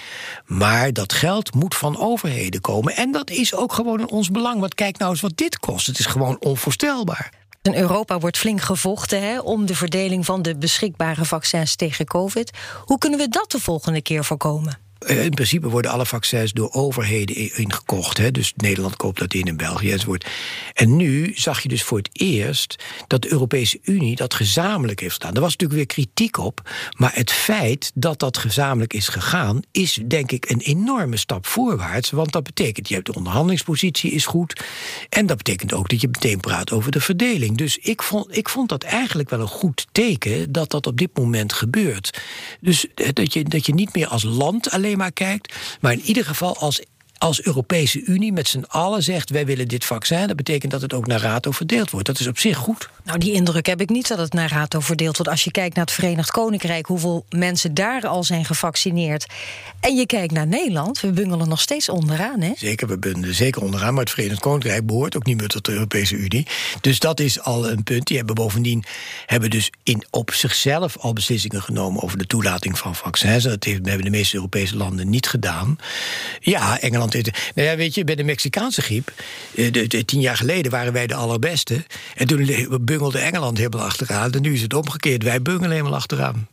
Maar 0.46 0.94
dat 0.94 1.14
geld 1.14 1.54
moet 1.54 1.76
van 1.76 1.98
overheden 2.00 2.62
komen. 2.62 2.96
En 2.96 3.12
dat 3.12 3.30
is 3.30 3.56
ook 3.56 3.74
gewoon 3.74 4.00
in 4.00 4.10
ons 4.10 4.32
belang. 4.32 4.60
Want 4.60 4.76
kijk 4.76 4.98
nou 4.98 5.12
eens 5.12 5.22
wat 5.22 5.33
dit 5.36 5.60
kost. 5.60 5.88
Het 5.88 6.00
is 6.00 6.06
gewoon 6.06 6.38
onvoorstelbaar. 6.40 7.32
In 7.62 7.76
Europa 7.76 8.20
wordt 8.20 8.38
flink 8.38 8.62
gevochten 8.62 9.22
hè, 9.22 9.40
om 9.40 9.66
de 9.66 9.76
verdeling 9.76 10.26
van 10.26 10.42
de 10.42 10.56
beschikbare 10.56 11.26
vaccins 11.26 11.76
tegen 11.76 12.06
COVID. 12.06 12.52
Hoe 12.86 12.98
kunnen 12.98 13.20
we 13.20 13.28
dat 13.28 13.52
de 13.52 13.60
volgende 13.60 14.02
keer 14.02 14.24
voorkomen? 14.24 14.83
In 15.06 15.34
principe 15.34 15.70
worden 15.70 15.92
alle 15.92 16.06
vaccins 16.06 16.52
door 16.52 16.72
overheden 16.72 17.56
ingekocht. 17.56 18.18
Hè? 18.18 18.32
Dus 18.32 18.54
Nederland 18.56 18.96
koopt 18.96 19.20
dat 19.20 19.34
in 19.34 19.48
en 19.48 19.58
België 19.58 19.92
enzovoort. 19.92 20.26
En 20.74 20.96
nu 20.96 21.32
zag 21.36 21.62
je 21.62 21.70
dus 21.70 21.84
voor 21.84 21.98
het 21.98 22.10
eerst 22.12 22.84
dat 23.08 23.22
de 23.22 23.32
Europese 23.32 23.80
Unie 23.82 24.16
dat 24.16 24.34
gezamenlijk 24.34 25.00
heeft 25.00 25.14
gedaan. 25.14 25.34
Er 25.34 25.42
was 25.42 25.52
natuurlijk 25.52 25.80
weer 25.80 26.06
kritiek 26.06 26.38
op. 26.38 26.70
Maar 26.98 27.12
het 27.14 27.32
feit 27.32 27.92
dat 27.96 28.20
dat 28.20 28.38
gezamenlijk 28.38 28.94
is 28.94 29.08
gegaan, 29.08 29.62
is 29.72 30.00
denk 30.08 30.32
ik 30.32 30.50
een 30.50 30.60
enorme 30.60 31.18
stap 31.18 31.46
voorwaarts. 31.46 32.10
Want 32.10 32.32
dat 32.32 32.44
betekent, 32.44 32.88
je 32.88 32.94
hebt 32.94 33.06
de 33.06 33.16
onderhandelingspositie 33.16 34.12
is 34.12 34.26
goed. 34.26 34.64
En 35.10 35.26
dat 35.26 35.38
betekent 35.38 35.74
ook 35.74 35.90
dat 35.90 36.02
je 36.02 36.08
meteen 36.08 36.40
praat 36.40 36.72
over 36.72 36.92
de 36.92 37.02
verdeling. 37.02 37.58
Dus 37.58 37.78
ik 37.78 38.04
vond, 38.04 38.38
ik 38.38 38.50
vond 38.50 38.70
dat 38.70 38.84
eigenlijk 38.84 39.30
wel 39.30 39.40
een 39.40 39.48
goed 39.48 39.88
teken 39.92 40.52
dat 40.52 40.70
dat 40.70 40.88
op 40.88 40.98
dit 40.98 41.18
moment 41.18 41.54
gebeurt. 41.54 42.22
Dus 42.62 42.88
eh, 42.96 43.10
dat 43.14 43.34
je, 43.34 43.44
dat 43.44 43.66
je 43.66 43.74
niet 43.74 43.96
meer 43.96 44.08
als 44.08 44.24
land 44.24 44.70
alleen 44.70 44.93
maar 44.98 45.12
kijkt, 45.12 45.56
maar 45.82 45.92
in 45.92 46.02
ieder 46.02 46.26
geval 46.26 46.58
als 46.58 46.82
als 47.24 47.42
Europese 47.42 48.04
Unie 48.04 48.34
met 48.34 48.48
z'n 48.48 48.64
allen 48.68 49.04
zegt: 49.04 49.30
wij 49.30 49.46
willen 49.46 49.68
dit 49.68 49.86
vaccin, 49.86 50.28
dat 50.28 50.36
betekent 50.36 50.72
dat 50.72 50.82
het 50.82 50.94
ook 50.94 51.08
naar 51.08 51.22
rato 51.22 51.52
verdeeld 51.52 51.92
wordt. 51.92 52.08
Dat 52.08 52.20
is 52.20 52.28
op 52.28 52.38
zich 52.38 52.58
goed. 52.58 52.90
Nou, 53.04 53.20
die 53.20 53.34
indruk 53.34 53.66
heb 53.66 53.82
ik 53.82 53.90
niet 53.90 54.08
dat 54.08 54.18
het 54.18 54.34
naar 54.34 54.52
rato 54.52 54.80
verdeeld 54.80 55.18
wordt. 55.18 55.32
Als 55.32 55.44
je 55.44 55.52
kijkt 55.52 55.76
naar 55.76 55.86
het 55.86 55.94
Verenigd 55.94 56.32
Koninkrijk, 56.32 56.86
hoeveel 56.86 57.26
mensen 57.30 57.74
daar 57.74 58.08
al 58.08 58.24
zijn 58.24 58.46
gevaccineerd. 58.46 59.26
En 59.80 59.96
je 59.96 60.06
kijkt 60.06 60.34
naar 60.34 60.48
Nederland, 60.48 61.00
we 61.00 61.12
bungelen 61.12 61.50
nog 61.50 61.62
steeds 61.62 61.90
onderaan, 61.90 62.42
hè? 62.42 62.52
Zeker, 62.56 62.88
we 62.88 62.98
bungelen 62.98 63.36
zeker 63.36 63.62
onderaan. 63.62 63.94
Maar 63.94 64.04
het 64.04 64.14
Verenigd 64.14 64.40
Koninkrijk 64.40 64.86
behoort 64.86 65.16
ook 65.16 65.26
niet 65.26 65.38
meer 65.38 65.48
tot 65.48 65.66
de 65.66 65.72
Europese 65.72 66.16
Unie. 66.16 66.48
Dus 66.82 67.00
dat 67.00 67.20
is 67.20 67.40
al 67.42 67.70
een 67.70 67.84
punt. 67.84 68.08
Die 68.08 68.18
hebben 68.18 68.36
bovendien 68.36 68.84
hebben 69.26 69.50
dus 69.50 69.70
in, 69.84 70.04
op 70.10 70.34
zichzelf 70.34 70.98
al 70.98 71.14
beslissingen 71.14 71.62
genomen 71.62 72.04
over 72.04 72.18
de 72.18 72.28
toelating 72.28 72.78
van 72.78 72.96
vaccins. 72.96 73.44
Dat 73.44 73.64
hebben 73.66 74.02
de 74.02 74.10
meeste 74.10 74.36
Europese 74.36 74.78
landen 74.78 75.10
niet 75.10 75.28
gedaan. 75.28 75.78
Ja, 76.40 76.80
Engeland 76.80 77.13
nou 77.22 77.68
ja, 77.68 77.76
weet 77.76 77.96
je, 77.96 78.04
bij 78.04 78.16
de 78.16 78.24
Mexicaanse 78.24 78.82
griep, 78.82 79.14
eh, 79.56 79.72
de, 79.72 79.88
de, 79.88 80.06
tien 80.06 80.22
jaar 80.22 80.38
geleden 80.38 80.72
waren 80.72 80.94
wij 80.94 81.08
de 81.08 81.16
allerbeste. 81.16 81.86
En 82.16 82.28
toen 82.28 82.68
bungelde 82.82 83.20
Engeland 83.20 83.58
helemaal 83.58 83.86
achteraan. 83.86 84.32
Nu 84.42 84.54
is 84.54 84.62
het 84.62 84.74
omgekeerd, 84.74 85.24
wij 85.24 85.42
bungelen 85.42 85.72
helemaal 85.72 85.96
achteraan. 85.96 86.48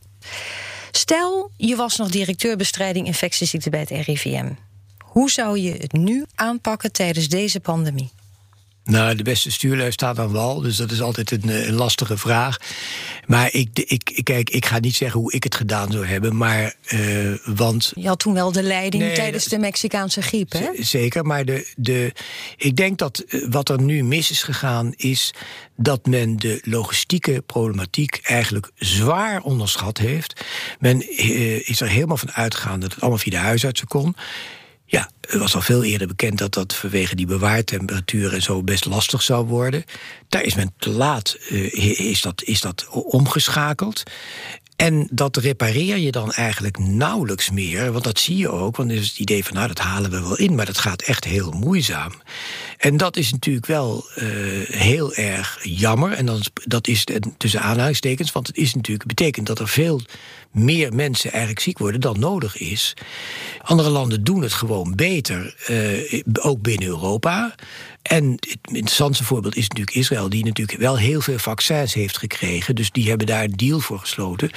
Stel, 0.91 1.51
je 1.57 1.75
was 1.75 1.97
nog 1.97 2.09
directeur 2.09 2.57
bestrijding 2.57 3.07
infectieziekten 3.07 3.71
bij 3.71 3.79
het 3.79 3.89
RIVM. 3.89 4.49
Hoe 4.97 5.31
zou 5.31 5.59
je 5.59 5.71
het 5.71 5.91
nu 5.91 6.25
aanpakken 6.35 6.91
tijdens 6.91 7.27
deze 7.27 7.59
pandemie? 7.59 8.11
Nou, 8.83 9.15
de 9.15 9.23
beste 9.23 9.51
stuurlui 9.51 9.91
staat 9.91 10.19
aan 10.19 10.31
wal, 10.31 10.61
dus 10.61 10.75
dat 10.75 10.91
is 10.91 11.01
altijd 11.01 11.31
een, 11.31 11.67
een, 11.67 11.73
lastige 11.73 12.17
vraag. 12.17 12.57
Maar 13.25 13.53
ik, 13.53 13.69
ik, 13.79 14.19
kijk, 14.23 14.49
ik 14.49 14.65
ga 14.65 14.79
niet 14.79 14.95
zeggen 14.95 15.19
hoe 15.19 15.33
ik 15.33 15.43
het 15.43 15.55
gedaan 15.55 15.91
zou 15.91 16.05
hebben, 16.05 16.37
maar 16.37 16.73
uh, 16.93 17.33
want. 17.45 17.91
Je 17.95 18.07
had 18.07 18.19
toen 18.19 18.33
wel 18.33 18.51
de 18.51 18.63
leiding 18.63 19.13
tijdens 19.13 19.45
de 19.45 19.59
Mexicaanse 19.59 20.21
griep, 20.21 20.51
hè? 20.51 20.69
Zeker, 20.79 21.25
maar 21.25 21.45
de, 21.45 21.71
de, 21.75 22.13
ik 22.57 22.75
denk 22.75 22.97
dat 22.97 23.19
eh, 23.19 23.47
wat 23.49 23.69
er 23.69 23.81
nu 23.81 24.03
mis 24.03 24.31
is 24.31 24.43
gegaan, 24.43 24.93
is 24.95 25.33
dat 25.75 26.05
men 26.05 26.37
de 26.37 26.61
logistieke 26.63 27.43
problematiek 27.45 28.19
eigenlijk 28.23 28.71
zwaar 28.75 29.41
onderschat 29.41 29.97
heeft. 29.97 30.45
Men 30.79 31.01
uh, 31.01 31.69
is 31.69 31.81
er 31.81 31.89
helemaal 31.89 32.17
van 32.17 32.31
uitgegaan 32.31 32.79
dat 32.79 32.91
het 32.91 33.01
allemaal 33.01 33.19
via 33.19 33.31
de 33.31 33.37
huisartsen 33.37 33.87
kon. 33.87 34.15
Ja, 34.91 35.09
het 35.21 35.39
was 35.39 35.55
al 35.55 35.61
veel 35.61 35.83
eerder 35.83 36.07
bekend 36.07 36.37
dat 36.37 36.53
dat 36.53 36.75
vanwege 36.75 37.15
die 37.15 37.25
bewaartemperatuur 37.25 38.33
en 38.33 38.41
zo 38.41 38.63
best 38.63 38.85
lastig 38.85 39.21
zou 39.21 39.45
worden. 39.45 39.83
Daar 40.29 40.43
is 40.43 40.55
men 40.55 40.73
te 40.77 40.89
laat, 40.89 41.37
uh, 41.49 41.99
is, 41.99 42.21
dat, 42.21 42.43
is 42.43 42.61
dat 42.61 42.87
omgeschakeld. 42.89 44.03
En 44.75 45.07
dat 45.11 45.37
repareer 45.37 45.97
je 45.97 46.11
dan 46.11 46.31
eigenlijk 46.31 46.77
nauwelijks 46.77 47.49
meer. 47.51 47.91
Want 47.91 48.03
dat 48.03 48.19
zie 48.19 48.37
je 48.37 48.49
ook. 48.49 48.75
Want 48.75 48.89
er 48.89 48.95
is 48.95 49.07
het 49.07 49.19
idee 49.19 49.43
van, 49.43 49.53
nou, 49.53 49.67
dat 49.67 49.79
halen 49.79 50.11
we 50.11 50.21
wel 50.21 50.37
in. 50.37 50.55
Maar 50.55 50.65
dat 50.65 50.77
gaat 50.77 51.01
echt 51.01 51.23
heel 51.23 51.51
moeizaam. 51.51 52.11
En 52.81 52.97
dat 52.97 53.17
is 53.17 53.31
natuurlijk 53.31 53.65
wel 53.65 54.05
uh, 54.17 54.25
heel 54.69 55.13
erg 55.13 55.59
jammer. 55.63 56.11
En 56.11 56.25
dan, 56.25 56.41
dat 56.53 56.87
is 56.87 57.03
tussen 57.37 57.61
aanhalingstekens. 57.61 58.31
Want 58.31 58.47
het 58.47 58.57
is 58.57 58.73
natuurlijk, 58.73 59.07
betekent 59.07 59.47
dat 59.47 59.59
er 59.59 59.67
veel 59.67 60.01
meer 60.51 60.93
mensen 60.93 61.31
eigenlijk 61.31 61.61
ziek 61.61 61.77
worden 61.77 62.01
dan 62.01 62.19
nodig 62.19 62.57
is. 62.57 62.93
Andere 63.61 63.89
landen 63.89 64.23
doen 64.23 64.41
het 64.41 64.53
gewoon 64.53 64.95
beter, 64.95 65.55
uh, 65.69 66.21
ook 66.41 66.61
binnen 66.61 66.87
Europa. 66.87 67.55
En 68.01 68.31
het 68.31 68.57
interessantste 68.63 69.23
voorbeeld 69.23 69.55
is 69.55 69.67
natuurlijk 69.67 69.95
Israël, 69.95 70.29
die 70.29 70.45
natuurlijk 70.45 70.79
wel 70.79 70.97
heel 70.97 71.21
veel 71.21 71.37
vaccins 71.37 71.93
heeft 71.93 72.17
gekregen. 72.17 72.75
Dus 72.75 72.91
die 72.91 73.09
hebben 73.09 73.27
daar 73.27 73.43
een 73.43 73.55
deal 73.55 73.79
voor 73.79 73.99
gesloten. 73.99 74.51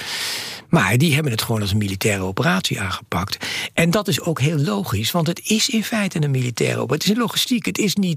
Maar 0.68 0.98
die 0.98 1.14
hebben 1.14 1.32
het 1.32 1.42
gewoon 1.42 1.60
als 1.60 1.70
een 1.70 1.78
militaire 1.78 2.22
operatie 2.22 2.80
aangepakt. 2.80 3.46
En 3.74 3.90
dat 3.90 4.08
is 4.08 4.20
ook 4.20 4.40
heel 4.40 4.58
logisch, 4.58 5.10
want 5.10 5.26
het 5.26 5.40
is 5.44 5.68
in 5.68 5.84
feite 5.84 6.22
een 6.22 6.30
militaire 6.30 6.80
operatie. 6.80 6.94
Het 6.94 7.04
is 7.04 7.10
een 7.10 7.22
logistiek. 7.22 7.66
Het 7.66 7.78
is 7.78 7.94
niet. 7.94 8.13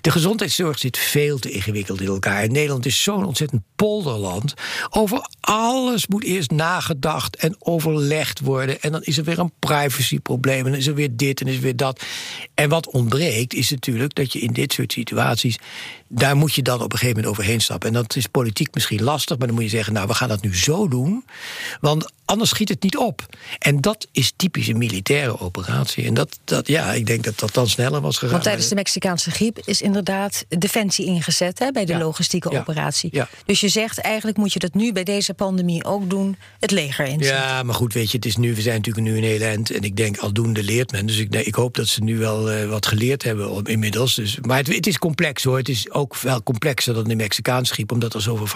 De 0.00 0.10
gezondheidszorg 0.10 0.78
zit 0.78 0.98
veel 0.98 1.38
te 1.38 1.50
ingewikkeld 1.50 2.00
in 2.00 2.06
elkaar. 2.06 2.42
En 2.42 2.52
Nederland 2.52 2.86
is 2.86 3.02
zo'n 3.02 3.24
ontzettend 3.24 3.62
polderland. 3.76 4.54
Over 4.90 5.28
alles 5.40 6.06
moet 6.06 6.24
eerst 6.24 6.50
nagedacht 6.50 7.36
en 7.36 7.56
overlegd 7.58 8.40
worden. 8.40 8.80
En 8.80 8.92
dan 8.92 9.02
is 9.02 9.18
er 9.18 9.24
weer 9.24 9.38
een 9.38 9.52
privacyprobleem. 9.58 10.64
En 10.64 10.70
dan 10.70 10.80
is 10.80 10.86
er 10.86 10.94
weer 10.94 11.16
dit 11.16 11.40
en 11.40 11.46
is 11.46 11.56
er 11.56 11.62
weer 11.62 11.76
dat. 11.76 12.02
En 12.58 12.68
wat 12.68 12.90
ontbreekt 12.90 13.54
is 13.54 13.70
natuurlijk 13.70 14.14
dat 14.14 14.32
je 14.32 14.38
in 14.38 14.52
dit 14.52 14.72
soort 14.72 14.92
situaties 14.92 15.58
daar 16.08 16.36
moet 16.36 16.54
je 16.54 16.62
dan 16.62 16.82
op 16.82 16.92
een 16.92 16.98
gegeven 16.98 17.16
moment 17.16 17.32
overheen 17.32 17.60
stappen. 17.60 17.88
En 17.88 17.94
dat 17.94 18.16
is 18.16 18.26
politiek 18.26 18.74
misschien 18.74 19.02
lastig, 19.02 19.38
maar 19.38 19.46
dan 19.46 19.56
moet 19.56 19.64
je 19.64 19.70
zeggen: 19.70 19.92
Nou, 19.92 20.06
we 20.06 20.14
gaan 20.14 20.28
dat 20.28 20.42
nu 20.42 20.56
zo 20.56 20.88
doen. 20.88 21.24
Want 21.80 22.12
anders 22.24 22.50
schiet 22.50 22.68
het 22.68 22.82
niet 22.82 22.96
op. 22.96 23.26
En 23.58 23.80
dat 23.80 24.06
is 24.12 24.32
typisch 24.36 24.68
een 24.68 24.78
militaire 24.78 25.40
operatie. 25.40 26.04
En 26.04 26.14
dat, 26.14 26.38
dat 26.44 26.66
ja, 26.66 26.92
ik 26.92 27.06
denk 27.06 27.24
dat 27.24 27.38
dat 27.38 27.54
dan 27.54 27.68
sneller 27.68 28.00
was 28.00 28.14
gegaan. 28.14 28.32
Want 28.32 28.42
tijdens 28.42 28.68
de 28.68 28.74
Mexicaanse 28.74 29.30
griep 29.30 29.58
is 29.64 29.82
inderdaad 29.82 30.44
defensie 30.48 31.06
ingezet 31.06 31.58
hè, 31.58 31.72
bij 31.72 31.84
de 31.84 31.98
logistieke 31.98 32.50
operatie. 32.50 33.08
Ja. 33.12 33.28
Dus 33.46 33.60
je 33.60 33.68
zegt 33.68 33.98
eigenlijk 33.98 34.36
moet 34.36 34.52
je 34.52 34.58
dat 34.58 34.74
nu 34.74 34.92
bij 34.92 35.04
deze 35.04 35.34
pandemie 35.34 35.84
ook 35.84 36.10
doen, 36.10 36.36
het 36.60 36.70
leger 36.70 37.06
inzetten. 37.06 37.36
Ja, 37.36 37.62
maar 37.62 37.74
goed, 37.74 37.92
weet 37.92 38.10
je, 38.10 38.16
het 38.16 38.26
is 38.26 38.36
nu, 38.36 38.54
we 38.54 38.60
zijn 38.60 38.76
natuurlijk 38.76 39.06
nu 39.06 39.16
een 39.16 39.24
hele 39.24 39.44
eind. 39.44 39.70
En 39.70 39.82
ik 39.82 39.96
denk, 39.96 40.18
aldoende 40.18 40.62
leert 40.62 40.92
men. 40.92 41.06
Dus 41.06 41.18
ik, 41.18 41.34
ik 41.34 41.54
hoop 41.54 41.74
dat 41.74 41.86
ze 41.86 42.02
nu 42.02 42.18
wel 42.18 42.47
uh, 42.50 42.68
wat 42.68 42.86
geleerd 42.86 43.22
hebben 43.22 43.64
inmiddels. 43.64 44.14
Dus, 44.14 44.38
maar 44.40 44.58
het, 44.58 44.86
is 44.86 44.98
complex 44.98 45.44
hoor. 45.44 45.56
Het 45.56 45.68
is 45.68 45.90
ook 45.90 46.16
wel 46.16 46.42
complexer 46.42 46.94
dan 46.94 47.04
de 47.04 47.16
Mexicaanse 47.16 47.72
griep, 47.72 47.92
omdat 47.92 48.14
er 48.14 48.22
zoveel 48.22 48.46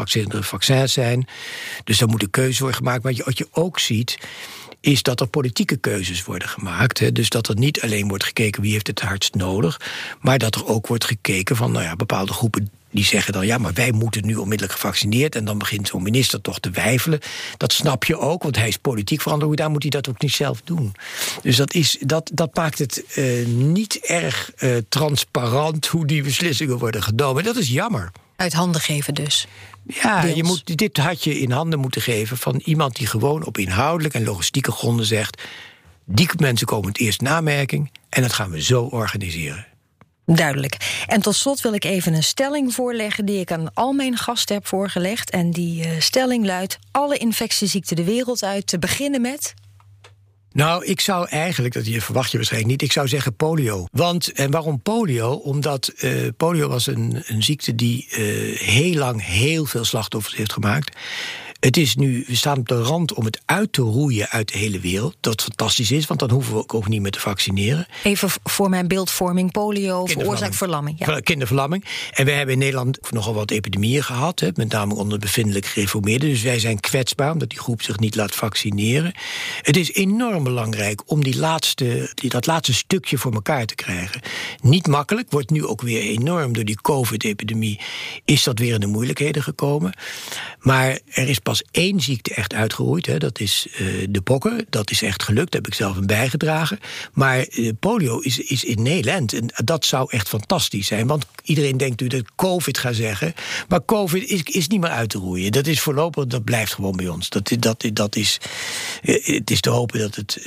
vaccins 0.42 0.92
zijn. 0.92 1.26
Dus 1.84 1.98
daar 1.98 2.08
moet 2.08 2.22
een 2.22 2.30
keuze 2.30 2.60
worden 2.60 2.78
gemaakt. 2.78 3.02
Maar 3.02 3.14
wat 3.24 3.38
je 3.38 3.48
ook 3.50 3.78
ziet, 3.78 4.18
is 4.80 5.02
dat 5.02 5.20
er 5.20 5.26
politieke 5.26 5.76
keuzes 5.76 6.24
worden 6.24 6.48
gemaakt. 6.48 6.98
Hè. 6.98 7.12
Dus 7.12 7.28
dat 7.28 7.48
er 7.48 7.56
niet 7.56 7.80
alleen 7.80 8.08
wordt 8.08 8.24
gekeken 8.24 8.62
wie 8.62 8.72
heeft 8.72 8.86
het 8.86 9.00
hardst 9.00 9.34
nodig, 9.34 9.80
maar 10.20 10.38
dat 10.38 10.54
er 10.54 10.66
ook 10.66 10.86
wordt 10.86 11.04
gekeken 11.04 11.56
van 11.56 11.72
nou 11.72 11.84
ja, 11.84 11.96
bepaalde 11.96 12.32
groepen 12.32 12.70
die 12.92 13.04
zeggen 13.04 13.32
dan 13.32 13.46
ja, 13.46 13.58
maar 13.58 13.72
wij 13.72 13.92
moeten 13.92 14.26
nu 14.26 14.34
onmiddellijk 14.34 14.78
gevaccineerd. 14.78 15.34
En 15.34 15.44
dan 15.44 15.58
begint 15.58 15.88
zo'n 15.88 16.02
minister 16.02 16.40
toch 16.40 16.58
te 16.58 16.70
wijfelen. 16.70 17.20
Dat 17.56 17.72
snap 17.72 18.04
je 18.04 18.18
ook, 18.18 18.42
want 18.42 18.56
hij 18.56 18.68
is 18.68 18.76
politiek 18.76 19.20
verantwoordelijk. 19.20 19.60
Daar 19.60 19.70
moet 19.70 19.82
hij 19.82 20.00
dat 20.00 20.08
ook 20.08 20.22
niet 20.22 20.32
zelf 20.32 20.60
doen. 20.64 20.94
Dus 21.42 21.56
dat, 21.56 21.74
is, 21.74 21.96
dat, 22.00 22.30
dat 22.34 22.54
maakt 22.54 22.78
het 22.78 23.04
uh, 23.14 23.46
niet 23.46 23.96
erg 23.96 24.52
uh, 24.58 24.76
transparant 24.88 25.86
hoe 25.86 26.06
die 26.06 26.22
beslissingen 26.22 26.78
worden 26.78 27.02
genomen. 27.02 27.44
Dat 27.44 27.56
is 27.56 27.68
jammer. 27.68 28.10
Uit 28.36 28.52
handen 28.52 28.80
geven 28.80 29.14
dus. 29.14 29.46
Ja, 29.86 30.24
je 30.24 30.44
moet, 30.44 30.78
dit 30.78 30.96
had 30.96 31.24
je 31.24 31.38
in 31.38 31.50
handen 31.50 31.78
moeten 31.78 32.02
geven 32.02 32.36
van 32.36 32.60
iemand 32.64 32.96
die 32.96 33.06
gewoon 33.06 33.44
op 33.44 33.58
inhoudelijk 33.58 34.14
en 34.14 34.24
logistieke 34.24 34.72
gronden 34.72 35.06
zegt: 35.06 35.42
die 36.04 36.28
mensen 36.36 36.66
komen 36.66 36.88
het 36.88 36.98
eerst 36.98 37.20
namerking 37.20 37.90
en 38.08 38.22
dat 38.22 38.32
gaan 38.32 38.50
we 38.50 38.62
zo 38.62 38.82
organiseren. 38.82 39.66
Duidelijk. 40.36 41.04
En 41.06 41.22
tot 41.22 41.34
slot 41.34 41.60
wil 41.60 41.72
ik 41.72 41.84
even 41.84 42.14
een 42.14 42.22
stelling 42.22 42.74
voorleggen 42.74 43.24
die 43.24 43.40
ik 43.40 43.52
aan 43.52 43.74
al 43.74 43.92
mijn 43.92 44.16
gasten 44.16 44.54
heb 44.54 44.66
voorgelegd. 44.66 45.30
En 45.30 45.50
die 45.50 45.84
uh, 45.84 45.90
stelling 45.98 46.44
luidt: 46.44 46.78
alle 46.90 47.16
infectieziekten 47.16 47.96
de 47.96 48.04
wereld 48.04 48.44
uit, 48.44 48.66
te 48.66 48.78
beginnen 48.78 49.20
met. 49.20 49.54
Nou, 50.52 50.84
ik 50.84 51.00
zou 51.00 51.28
eigenlijk, 51.28 51.74
dat 51.74 51.86
je 51.86 52.00
verwacht 52.00 52.30
je 52.30 52.36
waarschijnlijk 52.36 52.72
niet, 52.72 52.82
ik 52.82 52.92
zou 52.92 53.08
zeggen 53.08 53.36
polio. 53.36 53.86
Want, 53.92 54.32
en 54.32 54.50
waarom 54.50 54.82
polio? 54.82 55.32
Omdat 55.32 55.92
uh, 56.00 56.28
polio 56.36 56.68
was 56.68 56.86
een, 56.86 57.22
een 57.26 57.42
ziekte 57.42 57.74
die 57.74 58.08
uh, 58.10 58.58
heel 58.58 58.94
lang 58.94 59.26
heel 59.26 59.64
veel 59.64 59.84
slachtoffers 59.84 60.36
heeft 60.36 60.52
gemaakt. 60.52 60.96
Het 61.62 61.76
is 61.76 61.96
nu, 61.96 62.24
we 62.26 62.36
staan 62.36 62.58
op 62.58 62.68
de 62.68 62.82
rand 62.82 63.12
om 63.12 63.24
het 63.24 63.42
uit 63.44 63.72
te 63.72 63.82
roeien 63.82 64.28
uit 64.28 64.52
de 64.52 64.58
hele 64.58 64.80
wereld. 64.80 65.16
Dat 65.20 65.42
fantastisch 65.42 65.90
is, 65.90 66.06
want 66.06 66.20
dan 66.20 66.30
hoeven 66.30 66.54
we 66.54 66.68
ook 66.68 66.88
niet 66.88 67.00
meer 67.00 67.10
te 67.10 67.20
vaccineren. 67.20 67.86
Even 68.02 68.30
voor 68.44 68.68
mijn 68.68 68.88
beeldvorming: 68.88 69.52
polio 69.52 70.06
veroorzaakt 70.06 70.56
verlamming. 70.56 71.06
Ja. 71.06 71.20
Kinderverlamming. 71.20 71.84
En 72.10 72.24
we 72.24 72.30
hebben 72.30 72.54
in 72.54 72.60
Nederland 72.60 73.10
nogal 73.10 73.34
wat 73.34 73.50
epidemieën 73.50 74.02
gehad, 74.02 74.40
hè, 74.40 74.48
met 74.54 74.72
name 74.72 74.94
onder 74.94 75.18
bevindelijk 75.18 75.66
gereformeerden. 75.66 76.28
Dus 76.28 76.42
wij 76.42 76.58
zijn 76.58 76.80
kwetsbaar 76.80 77.32
omdat 77.32 77.50
die 77.50 77.58
groep 77.58 77.82
zich 77.82 77.98
niet 77.98 78.14
laat 78.14 78.34
vaccineren. 78.34 79.14
Het 79.60 79.76
is 79.76 79.92
enorm 79.92 80.44
belangrijk 80.44 81.02
om 81.10 81.24
die 81.24 81.38
laatste, 81.38 82.10
die, 82.14 82.30
dat 82.30 82.46
laatste 82.46 82.74
stukje 82.74 83.18
voor 83.18 83.32
elkaar 83.32 83.66
te 83.66 83.74
krijgen. 83.74 84.20
Niet 84.60 84.86
makkelijk, 84.86 85.30
wordt 85.30 85.50
nu 85.50 85.66
ook 85.66 85.82
weer 85.82 86.00
enorm 86.00 86.52
door 86.52 86.64
die 86.64 86.80
COVID-epidemie. 86.80 87.80
Is 88.24 88.42
dat 88.42 88.58
weer 88.58 88.74
in 88.74 88.80
de 88.80 88.86
moeilijkheden 88.86 89.42
gekomen. 89.42 89.92
Maar 90.58 90.98
er 91.08 91.28
is 91.28 91.38
pas 91.38 91.51
pas 91.52 91.62
één 91.70 92.00
ziekte 92.00 92.34
echt 92.34 92.54
uitgeroeid. 92.54 93.06
Hè. 93.06 93.18
Dat 93.18 93.40
is 93.40 93.66
uh, 93.80 94.06
de 94.10 94.20
pokken. 94.20 94.66
Dat 94.70 94.90
is 94.90 95.02
echt 95.02 95.22
gelukt. 95.22 95.52
Daar 95.52 95.60
heb 95.60 95.70
ik 95.70 95.76
zelf 95.76 95.96
een 95.96 96.06
bijgedragen. 96.06 96.78
Maar 97.12 97.46
uh, 97.50 97.70
polio 97.80 98.18
is, 98.18 98.38
is 98.38 98.64
in 98.64 98.82
Nederland. 98.82 99.32
En 99.32 99.50
dat 99.64 99.84
zou 99.84 100.10
echt 100.10 100.28
fantastisch 100.28 100.86
zijn. 100.86 101.06
Want 101.06 101.26
iedereen 101.42 101.76
denkt 101.76 102.00
nu 102.00 102.06
dat 102.06 102.34
COVID 102.36 102.78
gaat 102.78 102.94
zeggen. 102.94 103.34
Maar 103.68 103.84
COVID 103.84 104.28
is, 104.28 104.42
is 104.42 104.68
niet 104.68 104.80
meer 104.80 104.90
uit 104.90 105.10
te 105.10 105.18
roeien. 105.18 105.52
Dat 105.52 105.66
is 105.66 105.80
voorlopig, 105.80 106.26
dat 106.26 106.44
blijft 106.44 106.74
gewoon 106.74 106.96
bij 106.96 107.08
ons. 107.08 107.28
Dat, 107.28 107.50
dat, 107.58 107.84
dat 107.92 108.16
is, 108.16 108.38
uh, 109.02 109.24
het 109.24 109.50
is 109.50 109.60
te 109.60 109.70
hopen 109.70 109.98
dat 109.98 110.14
het, 110.14 110.42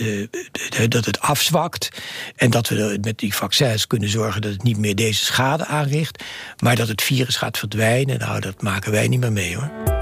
dat 0.88 1.06
het 1.06 1.20
afzwakt. 1.20 1.90
En 2.36 2.50
dat 2.50 2.68
we 2.68 2.98
met 3.02 3.18
die 3.20 3.34
vaccins 3.34 3.88
kunnen 3.88 4.10
zorgen 4.10 4.42
dat 4.42 4.52
het 4.52 4.64
niet 4.64 4.78
meer 4.78 4.96
deze 4.96 5.26
schade 5.26 5.66
aanricht. 5.66 6.24
Maar 6.60 6.76
dat 6.76 6.88
het 6.88 7.02
virus 7.02 7.36
gaat 7.36 7.58
verdwijnen, 7.58 8.20
nou, 8.20 8.40
dat 8.40 8.62
maken 8.62 8.92
wij 8.92 9.08
niet 9.08 9.20
meer 9.20 9.32
mee 9.32 9.56
hoor. 9.56 9.95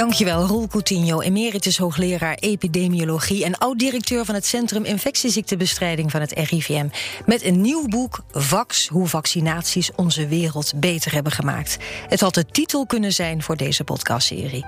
Dankjewel, 0.00 0.46
Roel 0.46 0.66
Coutinho, 0.66 1.20
emeritus 1.20 1.78
hoogleraar 1.78 2.34
epidemiologie 2.34 3.44
en 3.44 3.58
oud-directeur 3.58 4.24
van 4.24 4.34
het 4.34 4.46
Centrum 4.46 4.84
Infectieziektebestrijding 4.84 6.10
van 6.10 6.20
het 6.20 6.32
RIVM. 6.32 6.88
Met 7.26 7.44
een 7.44 7.60
nieuw 7.60 7.88
boek, 7.88 8.20
Vax, 8.30 8.88
hoe 8.88 9.06
vaccinaties 9.06 9.90
onze 9.96 10.26
wereld 10.26 10.72
beter 10.76 11.12
hebben 11.12 11.32
gemaakt. 11.32 11.76
Het 12.08 12.20
had 12.20 12.34
de 12.34 12.46
titel 12.46 12.86
kunnen 12.86 13.12
zijn 13.12 13.42
voor 13.42 13.56
deze 13.56 13.84
podcastserie. 13.84 14.64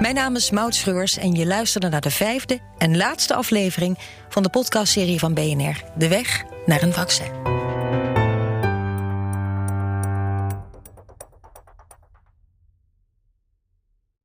Mijn 0.00 0.14
naam 0.14 0.36
is 0.36 0.50
Maud 0.50 0.74
Schreurs 0.74 1.16
en 1.16 1.32
je 1.32 1.46
luisterde 1.46 1.88
naar 1.88 2.00
de 2.00 2.10
vijfde 2.10 2.60
en 2.78 2.96
laatste 2.96 3.34
aflevering 3.34 3.98
van 4.28 4.42
de 4.42 4.48
podcastserie 4.50 5.18
van 5.18 5.34
BNR, 5.34 5.82
De 5.96 6.08
Weg 6.08 6.44
naar 6.66 6.82
een 6.82 6.92
Vaccin. 6.92 7.65